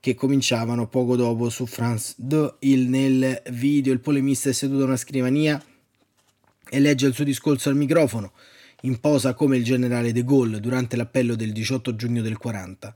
che 0.00 0.14
cominciavano 0.14 0.88
poco 0.88 1.14
dopo 1.14 1.50
su 1.50 1.66
France 1.66 2.14
2. 2.16 2.54
Il, 2.60 2.88
nel 2.88 3.42
video 3.50 3.92
il 3.92 4.00
polemista 4.00 4.48
è 4.48 4.52
seduto 4.52 4.82
a 4.82 4.86
una 4.86 4.96
scrivania 4.96 5.62
e 6.70 6.78
legge 6.78 7.06
il 7.06 7.14
suo 7.14 7.24
discorso 7.24 7.68
al 7.68 7.76
microfono, 7.76 8.32
in 8.82 9.00
posa 9.00 9.34
come 9.34 9.56
il 9.56 9.64
generale 9.64 10.12
de 10.12 10.24
Gaulle 10.24 10.60
durante 10.60 10.96
l'appello 10.96 11.34
del 11.34 11.52
18 11.52 11.96
giugno 11.96 12.22
del 12.22 12.38
40. 12.38 12.94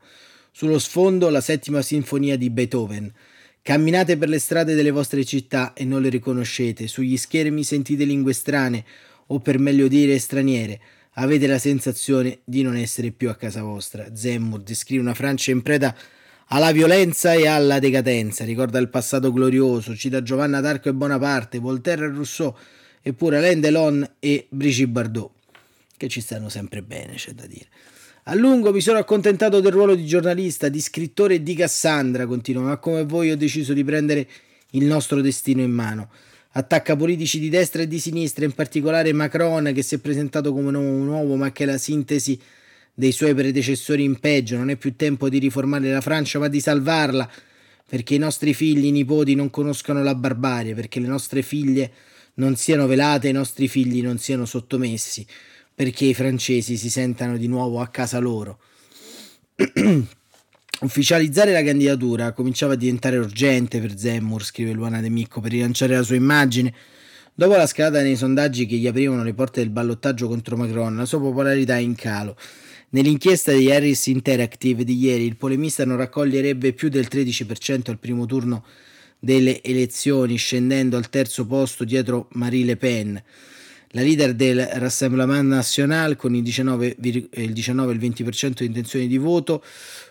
Sullo 0.52 0.78
sfondo 0.78 1.28
la 1.28 1.40
settima 1.40 1.82
sinfonia 1.82 2.38
di 2.38 2.48
Beethoven. 2.48 3.12
Camminate 3.60 4.16
per 4.16 4.28
le 4.28 4.38
strade 4.38 4.74
delle 4.74 4.92
vostre 4.92 5.24
città 5.24 5.72
e 5.74 5.84
non 5.84 6.00
le 6.00 6.10
riconoscete, 6.10 6.87
sugli 6.87 7.16
schermi 7.16 7.64
sentite 7.64 8.04
lingue 8.04 8.32
strane 8.32 8.84
o 9.26 9.40
per 9.40 9.58
meglio 9.58 9.88
dire 9.88 10.18
straniere. 10.18 10.80
Avete 11.14 11.46
la 11.46 11.58
sensazione 11.58 12.40
di 12.44 12.62
non 12.62 12.76
essere 12.76 13.10
più 13.10 13.28
a 13.28 13.34
casa 13.34 13.62
vostra. 13.62 14.14
Zemmour 14.14 14.62
descrive 14.62 15.02
una 15.02 15.14
Francia 15.14 15.50
in 15.50 15.62
preda 15.62 15.96
alla 16.48 16.72
violenza 16.72 17.32
e 17.32 17.46
alla 17.46 17.78
decadenza, 17.78 18.44
ricorda 18.44 18.78
il 18.78 18.90
passato 18.90 19.32
glorioso, 19.32 19.96
cita 19.96 20.22
Giovanna 20.22 20.60
d'Arco 20.60 20.88
e 20.88 20.94
Bonaparte, 20.94 21.58
Voltaire 21.58 22.04
e 22.04 22.08
Rousseau, 22.08 22.54
eppure 23.06 23.36
Alain 23.36 23.60
Delon 23.60 24.08
e 24.18 24.46
Brigitte 24.48 24.88
Bardot, 24.88 25.30
che 25.98 26.08
ci 26.08 26.22
stanno 26.22 26.48
sempre 26.48 26.82
bene, 26.82 27.16
c'è 27.16 27.32
da 27.32 27.46
dire. 27.46 27.66
A 28.24 28.34
lungo 28.34 28.72
mi 28.72 28.80
sono 28.80 28.96
accontentato 28.96 29.60
del 29.60 29.72
ruolo 29.72 29.94
di 29.94 30.06
giornalista, 30.06 30.70
di 30.70 30.80
scrittore 30.80 31.34
e 31.34 31.42
di 31.42 31.54
Cassandra, 31.54 32.24
continua, 32.24 32.62
ma 32.62 32.78
come 32.78 33.04
voi 33.04 33.30
ho 33.30 33.36
deciso 33.36 33.74
di 33.74 33.84
prendere 33.84 34.26
il 34.70 34.86
nostro 34.86 35.20
destino 35.20 35.60
in 35.60 35.70
mano. 35.70 36.08
Attacca 36.52 36.96
politici 36.96 37.38
di 37.38 37.50
destra 37.50 37.82
e 37.82 37.86
di 37.86 37.98
sinistra, 37.98 38.46
in 38.46 38.52
particolare 38.52 39.12
Macron, 39.12 39.70
che 39.74 39.82
si 39.82 39.96
è 39.96 39.98
presentato 39.98 40.54
come 40.54 40.74
un 40.74 41.06
uomo, 41.06 41.36
ma 41.36 41.52
che 41.52 41.64
è 41.64 41.66
la 41.66 41.76
sintesi 41.76 42.40
dei 42.94 43.12
suoi 43.12 43.34
predecessori 43.34 44.02
in 44.02 44.18
peggio. 44.18 44.56
Non 44.56 44.70
è 44.70 44.76
più 44.76 44.96
tempo 44.96 45.28
di 45.28 45.38
riformare 45.38 45.92
la 45.92 46.00
Francia, 46.00 46.38
ma 46.38 46.48
di 46.48 46.60
salvarla, 46.60 47.30
perché 47.86 48.14
i 48.14 48.18
nostri 48.18 48.54
figli, 48.54 48.86
i 48.86 48.92
nipoti 48.92 49.34
non 49.34 49.50
conoscano 49.50 50.02
la 50.02 50.14
barbarie, 50.14 50.74
perché 50.74 51.00
le 51.00 51.08
nostre 51.08 51.42
figlie 51.42 51.92
non 52.34 52.56
siano 52.56 52.86
velate 52.86 53.26
e 53.26 53.30
i 53.30 53.34
nostri 53.34 53.68
figli 53.68 54.02
non 54.02 54.18
siano 54.18 54.44
sottomessi, 54.44 55.26
perché 55.74 56.06
i 56.06 56.14
francesi 56.14 56.76
si 56.76 56.90
sentano 56.90 57.36
di 57.36 57.46
nuovo 57.46 57.80
a 57.80 57.88
casa 57.88 58.18
loro. 58.18 58.58
Ufficializzare 60.80 61.52
la 61.52 61.62
candidatura 61.62 62.32
cominciava 62.32 62.72
a 62.72 62.76
diventare 62.76 63.16
urgente 63.16 63.80
per 63.80 63.96
Zemmour, 63.96 64.44
scrive 64.44 64.72
Luana 64.72 65.00
De 65.00 65.08
Micco, 65.08 65.40
per 65.40 65.52
rilanciare 65.52 65.94
la 65.94 66.02
sua 66.02 66.16
immagine. 66.16 66.74
Dopo 67.32 67.56
la 67.56 67.66
scalata 67.66 68.02
nei 68.02 68.16
sondaggi 68.16 68.66
che 68.66 68.76
gli 68.76 68.86
aprivano 68.86 69.22
le 69.22 69.34
porte 69.34 69.60
del 69.60 69.70
ballottaggio 69.70 70.28
contro 70.28 70.56
Macron, 70.56 70.96
la 70.96 71.04
sua 71.04 71.20
popolarità 71.20 71.76
è 71.76 71.80
in 71.80 71.94
calo. 71.94 72.36
Nell'inchiesta 72.90 73.52
di 73.52 73.70
Harris 73.72 74.06
Interactive 74.06 74.84
di 74.84 74.96
ieri, 74.96 75.24
il 75.24 75.36
polemista 75.36 75.84
non 75.84 75.96
raccoglierebbe 75.96 76.72
più 76.72 76.88
del 76.88 77.08
13% 77.10 77.90
al 77.90 77.98
primo 77.98 78.26
turno 78.26 78.64
delle 79.24 79.62
elezioni, 79.62 80.37
scendendo 80.37 80.98
al 80.98 81.08
terzo 81.08 81.46
posto 81.46 81.84
dietro 81.84 82.28
Marie 82.32 82.64
Le 82.64 82.76
Pen. 82.76 83.22
La 83.88 84.02
leader 84.02 84.34
del 84.34 84.60
Rassemblement 84.64 85.48
National, 85.48 86.16
con 86.16 86.34
il 86.34 86.42
19, 86.42 86.96
il 87.00 87.52
19 87.52 87.92
e 87.92 87.94
il 87.94 88.00
20% 88.00 88.52
di 88.58 88.66
intenzioni 88.66 89.06
di 89.06 89.16
voto, 89.16 89.64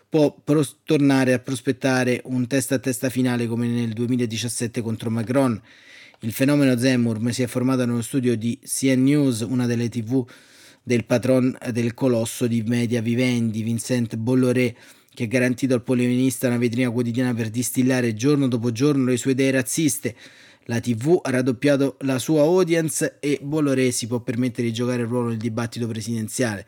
può 0.10 0.36
pros- 0.44 0.78
tornare 0.84 1.34
a 1.34 1.40
prospettare 1.40 2.22
un 2.26 2.48
testa 2.48 2.76
a 2.76 2.80
testa 2.80 3.10
finale 3.10 3.46
come 3.46 3.68
nel 3.68 3.94
2017 3.94 4.82
contro 4.82 5.10
Macron. 5.10 5.62
Il 6.22 6.32
fenomeno 6.32 6.78
Zemmour 6.78 7.20
si 7.32 7.44
è 7.44 7.48
formato 7.48 7.86
nello 7.86 8.02
studio 8.02 8.36
di 8.36 8.58
CN 8.64 9.04
News, 9.04 9.42
una 9.42 9.68
delle 9.68 9.90
tv 9.90 10.26
del 10.82 11.06
patron 11.06 11.56
del 11.72 11.94
colosso 11.94 12.48
di 12.48 12.64
media 12.64 13.02
vivendi, 13.02 13.62
Vincent 13.62 14.16
Bolloré, 14.16 14.76
che 15.14 15.24
ha 15.24 15.28
garantito 15.28 15.74
al 15.74 15.84
polemista 15.84 16.48
una 16.48 16.58
vetrina 16.58 16.90
quotidiana 16.90 17.34
per 17.34 17.50
distillare 17.50 18.14
giorno 18.14 18.48
dopo 18.48 18.72
giorno 18.72 19.06
le 19.06 19.18
sue 19.18 19.32
idee 19.32 19.52
razziste. 19.52 20.16
La 20.66 20.80
TV 20.80 21.20
ha 21.22 21.30
raddoppiato 21.30 21.98
la 22.02 22.20
sua 22.20 22.42
audience 22.42 23.18
e 23.20 23.40
Bolloré 23.42 23.92
si 23.92 24.08
può 24.08 24.22
permettere 24.22 24.68
di 24.68 24.74
giocare 24.74 25.02
il 25.02 25.08
ruolo 25.08 25.30
nel 25.30 25.38
dibattito 25.38 25.88
presidenziale. 25.88 26.66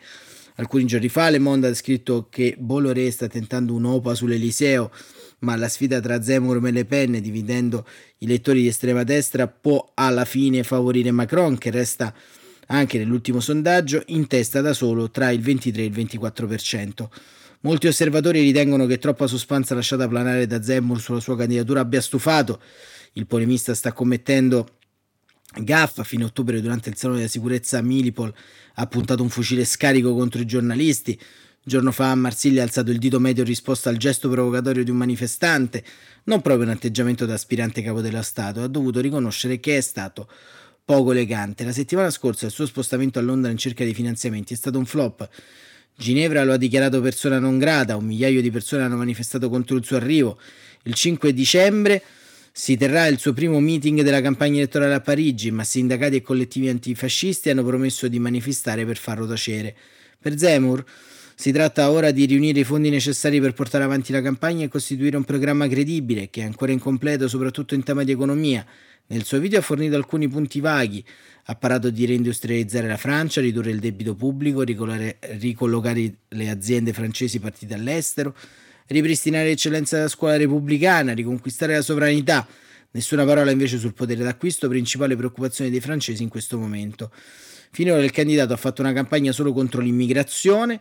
Alcuni 0.55 0.85
giorni 0.85 1.09
fa 1.09 1.29
Le 1.29 1.39
Monde 1.39 1.67
ha 1.67 1.73
scritto 1.73 2.27
che 2.29 2.55
Bolloré 2.57 3.09
sta 3.11 3.27
tentando 3.27 3.73
un'opa 3.73 4.13
sull'Eliseo, 4.15 4.91
ma 5.39 5.55
la 5.55 5.67
sfida 5.67 5.99
tra 5.99 6.21
Zemmour 6.21 6.65
e 6.65 6.71
Le 6.71 6.85
Pen, 6.85 7.19
dividendo 7.21 7.85
i 8.19 8.27
lettori 8.27 8.61
di 8.61 8.67
estrema 8.67 9.03
destra, 9.03 9.47
può 9.47 9.91
alla 9.93 10.23
fine 10.23 10.63
favorire 10.63 11.11
Macron, 11.11 11.57
che 11.57 11.71
resta 11.71 12.13
anche 12.67 12.97
nell'ultimo 12.97 13.39
sondaggio 13.39 14.03
in 14.07 14.27
testa 14.27 14.61
da 14.61 14.73
solo 14.73 15.11
tra 15.11 15.29
il 15.29 15.41
23 15.41 15.81
e 15.81 15.85
il 15.85 15.91
24%. 15.91 17.07
Molti 17.65 17.87
osservatori 17.87 18.41
ritengono 18.41 18.85
che 18.85 18.99
troppa 18.99 19.25
suspensa 19.25 19.73
lasciata 19.73 20.07
planare 20.07 20.45
da 20.45 20.61
Zemmour 20.61 21.01
sulla 21.01 21.19
sua 21.19 21.35
candidatura 21.35 21.79
abbia 21.79 21.99
stufato. 21.99 22.61
Il 23.13 23.25
polemista 23.25 23.73
sta 23.73 23.91
commettendo 23.91 24.77
gaffa. 25.61 26.01
A 26.01 26.03
fine 26.03 26.25
ottobre, 26.25 26.61
durante 26.61 26.89
il 26.89 26.95
salone 26.95 27.21
della 27.21 27.31
sicurezza 27.31 27.81
Milipol, 27.81 28.31
ha 28.75 28.85
puntato 28.85 29.23
un 29.23 29.29
fucile 29.29 29.65
scarico 29.65 30.13
contro 30.13 30.41
i 30.41 30.45
giornalisti. 30.45 31.13
Il 31.13 31.19
giorno 31.63 31.91
fa 31.91 32.11
a 32.11 32.15
Marsiglia 32.15 32.61
ha 32.61 32.65
alzato 32.65 32.91
il 32.91 32.99
dito 32.99 33.19
medio 33.19 33.41
in 33.41 33.49
risposta 33.49 33.89
al 33.89 33.97
gesto 33.97 34.29
provocatorio 34.29 34.83
di 34.83 34.91
un 34.91 34.97
manifestante, 34.97 35.83
non 36.25 36.43
proprio 36.43 36.67
un 36.67 36.71
atteggiamento 36.71 37.25
da 37.25 37.33
aspirante 37.33 37.81
capo 37.81 37.99
dello 37.99 38.21
Stato, 38.21 38.61
ha 38.61 38.67
dovuto 38.67 38.99
riconoscere 38.99 39.59
che 39.59 39.77
è 39.77 39.81
stato 39.81 40.29
poco 40.85 41.13
elegante. 41.13 41.63
La 41.63 41.71
settimana 41.71 42.11
scorsa 42.11 42.45
il 42.45 42.51
suo 42.51 42.67
spostamento 42.67 43.17
a 43.17 43.23
Londra 43.23 43.49
in 43.49 43.57
cerca 43.57 43.83
di 43.83 43.95
finanziamenti 43.95 44.53
è 44.53 44.55
stato 44.55 44.77
un 44.77 44.85
flop. 44.85 45.27
Ginevra 45.97 46.43
lo 46.43 46.53
ha 46.53 46.57
dichiarato 46.57 46.99
persona 46.99 47.39
non 47.39 47.57
grata, 47.57 47.95
un 47.95 48.05
migliaio 48.05 48.41
di 48.41 48.51
persone 48.51 48.83
hanno 48.83 48.97
manifestato 48.97 49.49
contro 49.49 49.77
il 49.77 49.85
suo 49.85 49.95
arrivo. 49.95 50.37
Il 50.83 50.93
5 50.93 51.33
dicembre 51.33 52.01
si 52.51 52.75
terrà 52.77 53.07
il 53.07 53.17
suo 53.17 53.33
primo 53.33 53.59
meeting 53.59 54.01
della 54.01 54.21
campagna 54.21 54.57
elettorale 54.57 54.93
a 54.93 55.01
Parigi, 55.01 55.51
ma 55.51 55.63
sindacati 55.63 56.17
e 56.17 56.21
collettivi 56.21 56.69
antifascisti 56.69 57.49
hanno 57.49 57.63
promesso 57.63 58.07
di 58.07 58.19
manifestare 58.19 58.85
per 58.85 58.97
farlo 58.97 59.25
tacere. 59.25 59.75
Per 60.19 60.37
Zemmour 60.37 60.83
si 61.35 61.51
tratta 61.51 61.91
ora 61.91 62.11
di 62.11 62.25
riunire 62.25 62.61
i 62.61 62.63
fondi 62.63 62.89
necessari 62.89 63.41
per 63.41 63.53
portare 63.53 63.83
avanti 63.83 64.11
la 64.11 64.21
campagna 64.21 64.63
e 64.63 64.67
costituire 64.69 65.17
un 65.17 65.25
programma 65.25 65.67
credibile, 65.67 66.29
che 66.29 66.41
è 66.41 66.45
ancora 66.45 66.71
incompleto 66.71 67.27
soprattutto 67.27 67.73
in 67.73 67.83
tema 67.83 68.03
di 68.03 68.11
economia. 68.11 68.65
Nel 69.07 69.23
suo 69.23 69.39
video 69.39 69.59
ha 69.59 69.61
fornito 69.61 69.95
alcuni 69.95 70.27
punti 70.27 70.59
vaghi, 70.59 71.03
ha 71.45 71.55
parlato 71.55 71.91
di 71.91 72.07
reindustrializzare 72.07 72.87
la 72.87 72.97
Francia, 72.97 73.39
ridurre 73.39 73.69
il 73.69 73.79
debito 73.79 74.15
pubblico, 74.15 74.63
ricollocare 74.63 76.17
le 76.27 76.49
aziende 76.49 76.91
francesi 76.91 77.39
partite 77.39 77.75
all'estero, 77.75 78.35
ripristinare 78.87 79.49
l'eccellenza 79.49 79.97
della 79.97 80.07
scuola 80.07 80.37
repubblicana, 80.37 81.13
riconquistare 81.13 81.75
la 81.75 81.83
sovranità. 81.83 82.47
Nessuna 82.91 83.25
parola 83.25 83.51
invece 83.51 83.77
sul 83.77 83.93
potere 83.93 84.23
d'acquisto, 84.23 84.67
principale 84.67 85.15
preoccupazione 85.15 85.69
dei 85.69 85.81
francesi 85.81 86.23
in 86.23 86.29
questo 86.29 86.57
momento. 86.57 87.11
Finora 87.75 88.01
il 88.01 88.11
candidato 88.11 88.53
ha 88.53 88.55
fatto 88.55 88.81
una 88.81 88.93
campagna 88.93 89.33
solo 89.33 89.51
contro 89.51 89.81
l'immigrazione 89.81 90.79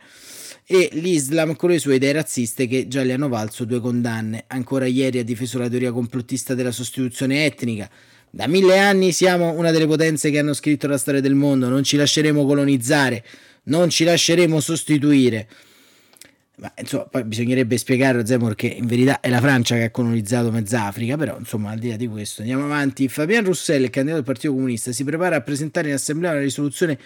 e 0.64 0.90
l'Islam 0.92 1.57
con 1.57 1.70
le 1.70 1.80
sue 1.80 1.96
idee 1.96 2.12
razziste 2.12 2.68
che 2.68 2.87
già 2.87 3.02
le 3.02 3.14
hanno 3.14 3.28
valso 3.28 3.64
due 3.64 3.80
condanne. 3.80 4.44
Ancora 4.46 4.87
ieri 4.87 5.18
ha 5.18 5.24
difeso 5.24 5.59
la 5.59 5.68
teoria 5.68 5.90
complottista 5.90 6.54
della 6.54 6.70
sostituzione 6.70 7.46
etnica, 7.46 7.90
da 8.30 8.46
mille 8.46 8.78
anni 8.78 9.11
siamo 9.11 9.50
una 9.54 9.72
delle 9.72 9.88
potenze 9.88 10.30
che 10.30 10.38
hanno 10.38 10.54
scritto 10.54 10.87
la 10.87 10.96
storia 10.96 11.20
del 11.20 11.35
mondo, 11.35 11.68
non 11.68 11.83
ci 11.83 11.96
lasceremo 11.96 12.46
colonizzare, 12.46 13.24
non 13.64 13.90
ci 13.90 14.04
lasceremo 14.04 14.61
sostituire. 14.61 15.48
Ma 16.57 16.73
insomma, 16.79 17.05
poi 17.07 17.25
bisognerebbe 17.25 17.77
spiegare 17.77 18.21
a 18.21 18.25
Zemmour 18.25 18.55
che 18.55 18.69
in 18.69 18.87
verità 18.87 19.21
è 19.21 19.29
la 19.29 19.40
Francia 19.40 19.75
che 19.75 19.85
ha 19.85 19.90
colonizzato 19.90 20.51
mezza 20.53 20.85
Africa, 20.85 21.17
però 21.17 21.37
insomma 21.38 21.71
al 21.71 21.79
di 21.79 21.88
là 21.88 21.97
di 21.97 22.07
questo 22.07 22.43
andiamo 22.43 22.64
avanti. 22.64 23.09
Fabian 23.09 23.45
Roussel, 23.45 23.90
candidato 23.90 24.23
del 24.23 24.25
Partito 24.25 24.53
Comunista, 24.53 24.93
si 24.93 25.03
prepara 25.03 25.37
a 25.37 25.40
presentare 25.40 25.88
in 25.88 25.95
assemblea 25.95 26.31
una 26.31 26.40
risoluzione 26.40 26.99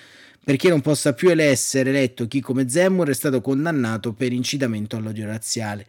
perché 0.45 0.69
non 0.69 0.81
possa 0.81 1.15
più 1.15 1.31
essere 1.31 1.91
eletto 1.91 2.27
chi 2.27 2.41
come 2.41 2.69
Zemmour 2.69 3.09
è 3.09 3.15
stato 3.15 3.41
condannato 3.41 4.13
per 4.13 4.33
incitamento 4.33 4.97
all'odio 4.97 5.27
razziale. 5.27 5.87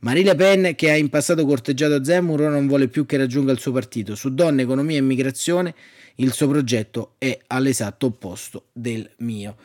Marine 0.00 0.30
Le 0.30 0.34
Pen, 0.36 0.74
che 0.74 0.90
ha 0.90 0.96
in 0.96 1.08
passato 1.08 1.46
corteggiato 1.46 2.04
Zemmour, 2.04 2.42
ora 2.42 2.50
non 2.50 2.66
vuole 2.66 2.88
più 2.88 3.06
che 3.06 3.16
raggiunga 3.16 3.52
il 3.52 3.58
suo 3.58 3.72
partito. 3.72 4.14
Su 4.14 4.34
donne, 4.34 4.62
economia 4.62 4.96
e 4.96 5.00
immigrazione 5.00 5.74
il 6.16 6.32
suo 6.32 6.46
progetto 6.46 7.14
è 7.18 7.38
all'esatto 7.48 8.06
opposto 8.06 8.66
del 8.72 9.08
mio. 9.18 9.56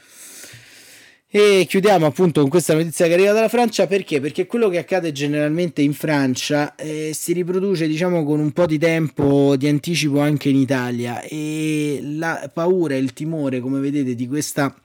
E 1.32 1.68
chiudiamo 1.70 2.08
appunto 2.08 2.42
con 2.42 2.50
questa 2.50 2.74
notizia 2.74 3.06
che 3.06 3.14
arriva 3.14 3.34
dalla 3.34 3.50
Francia 3.50 3.86
perché? 3.86 4.20
Perché 4.20 4.48
quello 4.48 4.68
che 4.68 4.80
accade 4.80 5.12
generalmente 5.12 5.84
in 5.84 5.94
Francia 5.94 6.74
eh, 6.74 7.12
si 7.14 7.34
riproduce 7.34 7.86
diciamo 7.86 8.24
con 8.24 8.40
un 8.40 8.52
po' 8.52 8.66
di 8.66 8.80
tempo 8.80 9.56
di 9.56 9.68
anticipo 9.68 10.22
anche 10.22 10.50
in 10.50 10.56
Italia 10.56 11.22
e 11.22 12.00
la 12.02 12.50
paura 12.52 12.96
e 12.96 12.98
il 12.98 13.14
timore 13.14 13.60
come 13.60 13.80
vedete 13.80 14.16
di 14.16 14.28
questa 14.28 14.76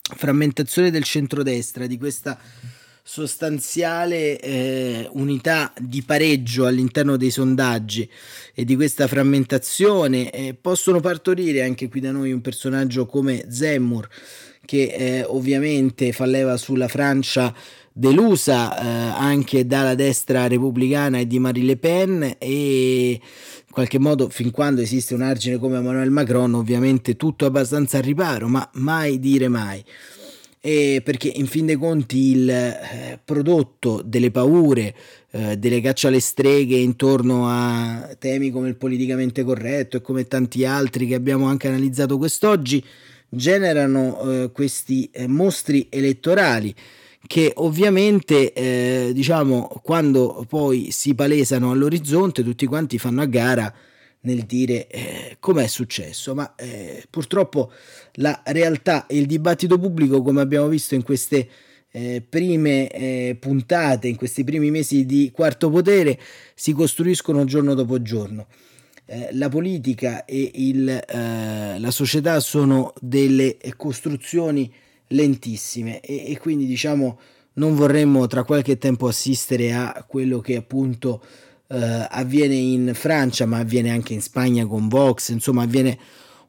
frammentazione 0.00 0.90
del 0.90 1.04
centrodestra, 1.04 1.86
di 1.86 1.98
questa 1.98 2.36
sostanziale 3.04 4.40
eh, 4.40 5.08
unità 5.12 5.72
di 5.80 6.02
pareggio 6.02 6.66
all'interno 6.66 7.16
dei 7.16 7.30
sondaggi 7.30 8.10
e 8.52 8.64
di 8.64 8.74
questa 8.74 9.06
frammentazione 9.06 10.32
eh, 10.32 10.54
possono 10.60 10.98
partorire 10.98 11.62
anche 11.62 11.88
qui 11.88 12.00
da 12.00 12.10
noi 12.10 12.32
un 12.32 12.40
personaggio 12.40 13.06
come 13.06 13.46
Zemmour 13.48 14.08
che 14.66 14.84
eh, 14.84 15.24
ovviamente 15.24 16.12
fa 16.12 16.26
leva 16.26 16.58
sulla 16.58 16.88
Francia 16.88 17.54
delusa 17.90 18.78
eh, 18.78 18.86
anche 19.18 19.66
dalla 19.66 19.94
destra 19.94 20.46
repubblicana 20.46 21.18
e 21.18 21.26
di 21.26 21.38
Marie 21.38 21.64
Le 21.64 21.76
Pen 21.78 22.34
e 22.36 23.10
in 23.12 23.72
qualche 23.72 23.98
modo 23.98 24.28
fin 24.28 24.50
quando 24.50 24.82
esiste 24.82 25.14
un 25.14 25.22
argine 25.22 25.56
come 25.56 25.78
Emmanuel 25.78 26.10
Macron 26.10 26.52
ovviamente 26.52 27.16
tutto 27.16 27.46
abbastanza 27.46 27.96
a 27.96 28.02
riparo 28.02 28.48
ma 28.48 28.68
mai 28.74 29.18
dire 29.18 29.48
mai. 29.48 29.82
E 30.60 31.00
perché 31.02 31.28
in 31.28 31.46
fin 31.46 31.64
dei 31.64 31.76
conti 31.76 32.32
il 32.32 32.50
eh, 32.50 33.18
prodotto 33.24 34.02
delle 34.04 34.32
paure, 34.32 34.94
eh, 35.30 35.56
delle 35.56 35.80
caccia 35.80 36.08
alle 36.08 36.20
streghe 36.20 36.76
intorno 36.76 37.46
a 37.48 38.14
temi 38.18 38.50
come 38.50 38.68
il 38.68 38.76
politicamente 38.76 39.44
corretto 39.44 39.96
e 39.96 40.00
come 40.02 40.26
tanti 40.26 40.64
altri 40.64 41.06
che 41.06 41.14
abbiamo 41.14 41.46
anche 41.46 41.68
analizzato 41.68 42.18
quest'oggi, 42.18 42.84
generano 43.28 44.20
eh, 44.20 44.50
questi 44.52 45.08
eh, 45.12 45.26
mostri 45.26 45.88
elettorali 45.90 46.74
che 47.26 47.52
ovviamente 47.56 48.52
eh, 48.52 49.10
diciamo 49.12 49.80
quando 49.82 50.44
poi 50.48 50.90
si 50.92 51.14
palesano 51.14 51.72
all'orizzonte 51.72 52.44
tutti 52.44 52.66
quanti 52.66 52.98
fanno 52.98 53.22
a 53.22 53.26
gara 53.26 53.74
nel 54.26 54.42
dire 54.42 54.88
eh, 54.88 55.36
com'è 55.38 55.66
successo, 55.68 56.34
ma 56.34 56.54
eh, 56.56 57.04
purtroppo 57.08 57.70
la 58.14 58.42
realtà 58.46 59.06
e 59.06 59.18
il 59.18 59.26
dibattito 59.26 59.78
pubblico, 59.78 60.20
come 60.20 60.40
abbiamo 60.40 60.66
visto 60.66 60.94
in 60.96 61.02
queste 61.02 61.48
eh, 61.92 62.22
prime 62.28 62.90
eh, 62.90 63.36
puntate, 63.40 64.08
in 64.08 64.16
questi 64.16 64.42
primi 64.42 64.70
mesi 64.70 65.06
di 65.06 65.30
quarto 65.32 65.70
potere, 65.70 66.18
si 66.54 66.72
costruiscono 66.72 67.44
giorno 67.44 67.74
dopo 67.74 68.02
giorno. 68.02 68.48
Eh, 69.08 69.28
la 69.32 69.48
politica 69.48 70.24
e 70.24 70.50
il, 70.54 70.88
eh, 70.88 71.78
la 71.78 71.90
società 71.92 72.40
sono 72.40 72.92
delle 73.00 73.56
costruzioni 73.76 74.72
lentissime 75.08 76.00
e, 76.00 76.32
e 76.32 76.38
quindi 76.38 76.66
diciamo 76.66 77.18
non 77.54 77.76
vorremmo 77.76 78.26
tra 78.26 78.42
qualche 78.42 78.78
tempo 78.78 79.06
assistere 79.06 79.72
a 79.72 80.04
quello 80.08 80.40
che 80.40 80.56
appunto 80.56 81.22
eh, 81.68 82.06
avviene 82.10 82.54
in 82.54 82.92
Francia, 82.94 83.46
ma 83.46 83.58
avviene 83.58 83.90
anche 83.90 84.12
in 84.12 84.20
Spagna 84.20 84.66
con 84.66 84.88
Vox, 84.88 85.30
insomma 85.30 85.62
avviene 85.62 85.98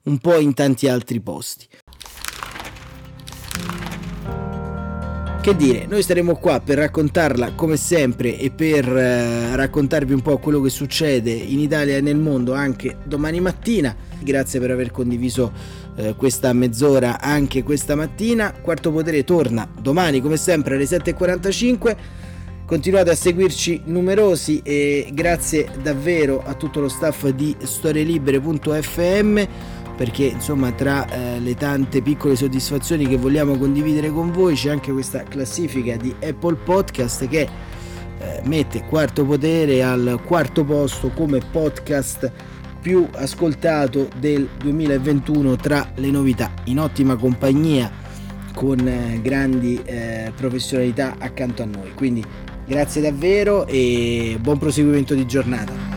un 0.03 0.17
po' 0.17 0.37
in 0.37 0.53
tanti 0.53 0.87
altri 0.87 1.19
posti. 1.19 1.67
Che 5.47 5.55
dire, 5.55 5.85
noi 5.87 6.03
staremo 6.03 6.35
qua 6.35 6.59
per 6.59 6.77
raccontarla 6.77 7.53
come 7.53 7.77
sempre 7.77 8.37
e 8.37 8.51
per 8.51 8.85
eh, 8.85 9.55
raccontarvi 9.55 10.11
un 10.11 10.19
po' 10.21 10.39
quello 10.39 10.59
che 10.59 10.67
succede 10.67 11.31
in 11.31 11.59
Italia 11.59 11.95
e 11.95 12.01
nel 12.01 12.17
mondo 12.17 12.51
anche 12.53 12.97
domani 13.05 13.39
mattina. 13.39 13.95
Grazie 14.19 14.59
per 14.59 14.71
aver 14.71 14.91
condiviso 14.91 15.53
eh, 15.95 16.15
questa 16.17 16.51
mezz'ora 16.51 17.21
anche 17.21 17.63
questa 17.63 17.95
mattina. 17.95 18.51
Quarto 18.61 18.91
Potere 18.91 19.23
torna 19.23 19.65
domani 19.79 20.19
come 20.19 20.35
sempre 20.35 20.75
alle 20.75 20.83
7.45 20.83 21.95
continuate 22.65 23.11
a 23.11 23.15
seguirci 23.15 23.83
numerosi 23.85 24.59
e 24.61 25.07
grazie 25.13 25.69
davvero 25.81 26.43
a 26.45 26.53
tutto 26.55 26.81
lo 26.81 26.89
staff 26.89 27.29
di 27.29 27.55
storielibere.fm 27.57 29.41
perché 29.97 30.25
insomma 30.25 30.71
tra 30.71 31.07
eh, 31.09 31.39
le 31.39 31.55
tante 31.55 32.01
piccole 32.01 32.35
soddisfazioni 32.35 33.07
che 33.07 33.17
vogliamo 33.17 33.57
condividere 33.57 34.09
con 34.11 34.31
voi 34.31 34.55
c'è 34.55 34.69
anche 34.69 34.91
questa 34.91 35.23
classifica 35.23 35.97
di 35.97 36.15
Apple 36.23 36.55
Podcast 36.55 37.27
che 37.27 37.49
eh, 38.19 38.41
mette 38.45 38.85
quarto 38.85 39.25
potere 39.25 39.83
al 39.83 40.21
quarto 40.23 40.63
posto 40.63 41.09
come 41.09 41.39
podcast 41.39 42.31
più 42.79 43.07
ascoltato 43.13 44.07
del 44.19 44.47
2021 44.59 45.55
tra 45.55 45.91
le 45.95 46.11
novità 46.11 46.53
in 46.65 46.79
ottima 46.79 47.15
compagnia 47.15 47.91
con 48.53 48.87
eh, 48.87 49.19
grandi 49.21 49.81
eh, 49.83 50.31
professionalità 50.35 51.15
accanto 51.17 51.63
a 51.63 51.65
noi 51.65 51.91
quindi 51.95 52.23
Grazie 52.67 52.99
davvero 52.99 53.65
e 53.65 54.37
buon 54.41 54.57
proseguimento 54.57 55.13
di 55.13 55.25
giornata. 55.25 55.96